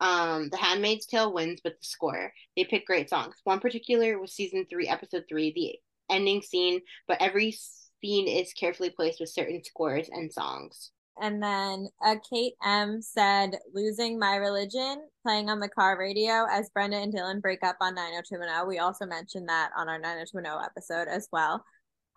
um, 0.00 0.48
The 0.50 0.56
Handmaid's 0.56 1.06
Tale 1.06 1.32
wins 1.32 1.60
with 1.64 1.74
the 1.74 1.86
score. 1.86 2.32
They 2.56 2.64
pick 2.64 2.86
great 2.86 3.08
songs. 3.08 3.36
One 3.44 3.60
particular 3.60 4.18
was 4.18 4.32
season 4.32 4.66
three, 4.68 4.88
episode 4.88 5.24
three, 5.28 5.52
the 5.52 6.14
ending 6.14 6.42
scene, 6.42 6.80
but 7.08 7.20
every 7.20 7.52
scene 7.52 8.28
is 8.28 8.52
carefully 8.52 8.90
placed 8.90 9.20
with 9.20 9.30
certain 9.30 9.62
scores 9.64 10.08
and 10.10 10.32
songs. 10.32 10.92
And 11.18 11.42
then 11.42 11.88
uh, 12.04 12.16
Kate 12.30 12.54
M 12.62 13.00
said, 13.00 13.56
Losing 13.72 14.18
My 14.18 14.36
Religion, 14.36 15.08
playing 15.22 15.48
on 15.48 15.60
the 15.60 15.68
car 15.68 15.98
radio 15.98 16.46
as 16.50 16.68
Brenda 16.70 16.98
and 16.98 17.12
Dylan 17.12 17.40
break 17.40 17.62
up 17.62 17.76
on 17.80 17.94
90210. 17.94 18.68
We 18.68 18.78
also 18.78 19.06
mentioned 19.06 19.48
that 19.48 19.70
on 19.76 19.88
our 19.88 19.98
90210 19.98 20.62
episode 20.62 21.08
as 21.08 21.26
well. 21.32 21.64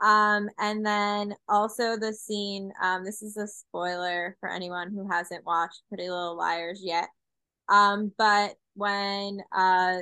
Um, 0.02 0.50
and 0.60 0.86
then 0.86 1.36
also 1.48 1.98
the 1.98 2.14
scene, 2.14 2.72
um, 2.82 3.06
this 3.06 3.22
is 3.22 3.38
a 3.38 3.48
spoiler 3.48 4.36
for 4.40 4.50
anyone 4.50 4.92
who 4.92 5.10
hasn't 5.10 5.46
watched 5.46 5.82
Pretty 5.88 6.10
Little 6.10 6.38
Liars 6.38 6.82
yet. 6.84 7.08
Um, 7.70 8.12
but 8.18 8.56
when 8.76 9.42
uh 9.56 10.00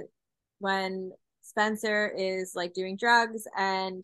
when 0.59 1.11
Spencer 1.41 2.13
is 2.15 2.53
like 2.55 2.73
doing 2.73 2.97
drugs 2.97 3.47
and 3.57 4.03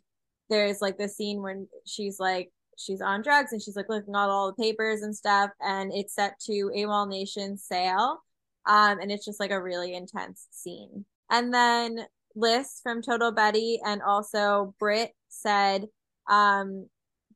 there's 0.49 0.82
like 0.82 0.97
the 0.97 1.08
scene 1.08 1.41
when 1.41 1.67
she's 1.86 2.19
like 2.19 2.52
she's 2.78 3.02
on 3.02 3.21
drugs 3.21 3.52
and 3.52 3.62
she's 3.62 3.76
like 3.76 3.89
looking 3.89 4.15
at 4.15 4.30
all 4.30 4.47
the 4.47 4.63
papers 4.63 5.02
and 5.02 5.15
stuff 5.15 5.52
and 5.62 5.91
it's 5.93 6.15
set 6.15 6.39
to 6.39 6.71
AWOL 6.76 7.08
Nation 7.10 7.58
Sail. 7.58 8.19
Um, 8.65 8.99
and 8.99 9.12
it's 9.12 9.26
just 9.26 9.39
like 9.39 9.52
a 9.52 9.62
really 9.62 9.93
intense 9.93 10.47
scene. 10.52 11.06
And 11.30 11.54
then 11.54 11.99
Liz 12.36 12.80
from 12.82 13.02
Total 13.02 13.32
Betty 13.32 13.80
and 13.86 14.02
also 14.02 14.73
Britt 14.80 15.12
said 15.30 15.88
um 16.30 16.88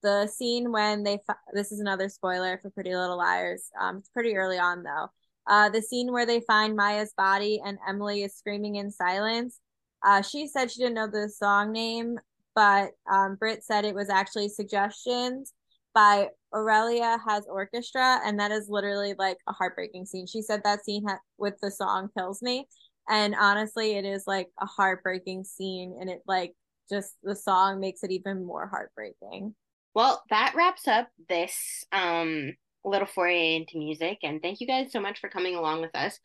the 0.02 0.28
scene 0.28 0.72
when 0.72 1.04
they 1.04 1.20
this 1.54 1.72
is 1.72 1.80
another 1.80 2.10
spoiler 2.10 2.60
for 2.62 2.70
Pretty 2.70 2.96
Little 2.96 3.18
Liars. 3.18 3.70
Um, 3.80 3.98
it's 3.98 4.10
pretty 4.10 4.36
early 4.36 4.58
on 4.58 4.84
though. 4.84 5.08
Uh, 5.48 5.70
the 5.70 5.82
scene 5.82 6.12
where 6.12 6.26
they 6.26 6.42
find 6.42 6.76
Maya's 6.76 7.14
body 7.16 7.62
and 7.66 7.78
Emily 7.88 8.24
is 8.24 8.36
screaming 8.36 8.76
in 8.76 8.92
silence. 8.92 9.60
Uh, 10.06 10.22
she 10.22 10.48
said 10.48 10.70
she 10.70 10.80
didn't 10.80 10.96
know 10.96 11.08
the 11.08 11.30
song 11.30 11.72
name, 11.72 12.20
but 12.54 12.92
um, 13.12 13.36
Britt 13.36 13.64
said 13.64 13.86
it 13.86 13.96
was 13.96 14.10
actually 14.10 14.50
suggestions 14.50 15.54
by 15.94 16.30
Aurelia 16.54 17.18
Has 17.28 17.46
Orchestra, 17.48 18.20
and 18.24 18.40
that 18.40 18.52
is 18.52 18.68
literally 18.70 19.16
like 19.18 19.38
a 19.48 19.54
heartbreaking 19.54 20.06
scene. 20.06 20.28
She 20.28 20.42
said 20.42 20.62
that 20.64 20.86
scene 20.86 21.08
ha- 21.08 21.20
with 21.38 21.56
the 21.62 21.72
song 21.72 22.10
kills 22.16 22.42
me, 22.42 22.68
and 23.10 23.34
honestly, 23.34 23.94
it 23.94 24.06
is 24.06 24.26
like 24.28 24.50
a 24.60 24.66
heartbreaking 24.66 25.44
scene, 25.44 25.98
and 26.00 26.10
it 26.10 26.22
like 26.28 26.54
just 26.90 27.16
the 27.24 27.36
song 27.36 27.80
makes 27.80 28.04
it 28.04 28.12
even 28.12 28.46
more 28.46 28.68
heartbreaking. 28.68 29.56
Well, 29.94 30.24
that 30.30 30.54
wraps 30.56 30.88
up 30.88 31.10
this 31.28 31.84
um 31.92 32.54
little 32.84 33.08
foray 33.08 33.56
into 33.56 33.78
music. 33.78 34.20
And 34.24 34.42
thank 34.42 34.62
you 34.62 34.68
guys 34.68 34.92
so 34.92 35.00
much 35.00 35.20
for 35.20 35.30
coming 35.30 35.56
along 35.56 35.82
with 35.82 35.96
us. 35.96 36.20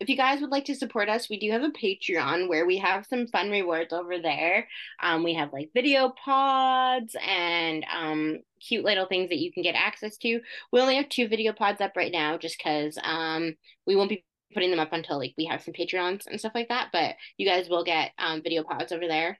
If 0.00 0.08
you 0.08 0.16
guys 0.16 0.40
would 0.40 0.50
like 0.50 0.64
to 0.66 0.74
support 0.74 1.08
us, 1.08 1.28
we 1.28 1.38
do 1.38 1.50
have 1.50 1.62
a 1.62 1.70
Patreon 1.70 2.48
where 2.48 2.66
we 2.66 2.78
have 2.78 3.06
some 3.06 3.26
fun 3.26 3.50
rewards 3.50 3.92
over 3.92 4.18
there. 4.18 4.66
Um, 5.02 5.22
we 5.24 5.34
have 5.34 5.52
like 5.52 5.70
video 5.74 6.12
pods 6.24 7.16
and 7.24 7.84
um, 7.92 8.38
cute 8.60 8.84
little 8.84 9.06
things 9.06 9.28
that 9.30 9.38
you 9.38 9.52
can 9.52 9.62
get 9.62 9.74
access 9.74 10.16
to. 10.18 10.40
We 10.72 10.80
only 10.80 10.96
have 10.96 11.08
two 11.08 11.28
video 11.28 11.52
pods 11.52 11.80
up 11.80 11.92
right 11.96 12.12
now 12.12 12.38
just 12.38 12.58
because 12.58 12.98
um, 13.02 13.54
we 13.86 13.96
won't 13.96 14.10
be 14.10 14.24
putting 14.54 14.70
them 14.70 14.80
up 14.80 14.92
until 14.92 15.18
like 15.18 15.34
we 15.36 15.46
have 15.46 15.62
some 15.62 15.74
Patreons 15.74 16.26
and 16.26 16.38
stuff 16.38 16.52
like 16.54 16.68
that. 16.68 16.88
But 16.92 17.16
you 17.36 17.46
guys 17.46 17.68
will 17.68 17.84
get 17.84 18.12
um, 18.18 18.42
video 18.42 18.62
pods 18.62 18.92
over 18.92 19.06
there 19.06 19.38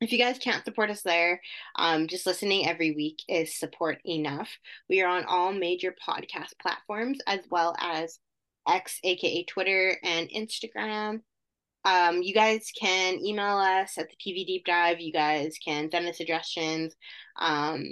if 0.00 0.12
you 0.12 0.18
guys 0.18 0.38
can't 0.38 0.64
support 0.64 0.90
us 0.90 1.02
there, 1.02 1.40
um, 1.76 2.06
just 2.06 2.26
listening 2.26 2.66
every 2.66 2.92
week 2.92 3.22
is 3.28 3.58
support 3.58 3.98
enough. 4.06 4.48
We 4.88 5.02
are 5.02 5.08
on 5.08 5.24
all 5.24 5.52
major 5.52 5.94
podcast 6.08 6.52
platforms 6.60 7.18
as 7.26 7.40
well 7.50 7.76
as 7.78 8.18
X, 8.68 8.98
aka 9.04 9.44
Twitter 9.44 9.96
and 10.02 10.28
Instagram. 10.30 11.20
Um, 11.84 12.22
you 12.22 12.34
guys 12.34 12.70
can 12.78 13.24
email 13.24 13.56
us 13.56 13.96
at 13.98 14.08
the 14.10 14.16
TV 14.16 14.46
Deep 14.46 14.64
Dive. 14.66 15.00
You 15.00 15.12
guys 15.12 15.56
can 15.64 15.90
send 15.90 16.06
us 16.08 16.16
suggestions 16.16 16.94
um, 17.38 17.84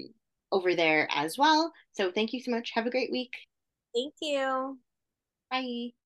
over 0.53 0.75
there 0.75 1.09
as 1.11 1.39
well. 1.39 1.73
So 1.93 2.11
thank 2.11 2.33
you 2.33 2.41
so 2.41 2.51
much. 2.51 2.73
Have 2.75 2.87
a 2.87 2.91
great 2.91 3.11
week. 3.11 3.35
Thank 3.95 4.15
you. 4.21 4.79
Bye. 5.51 5.98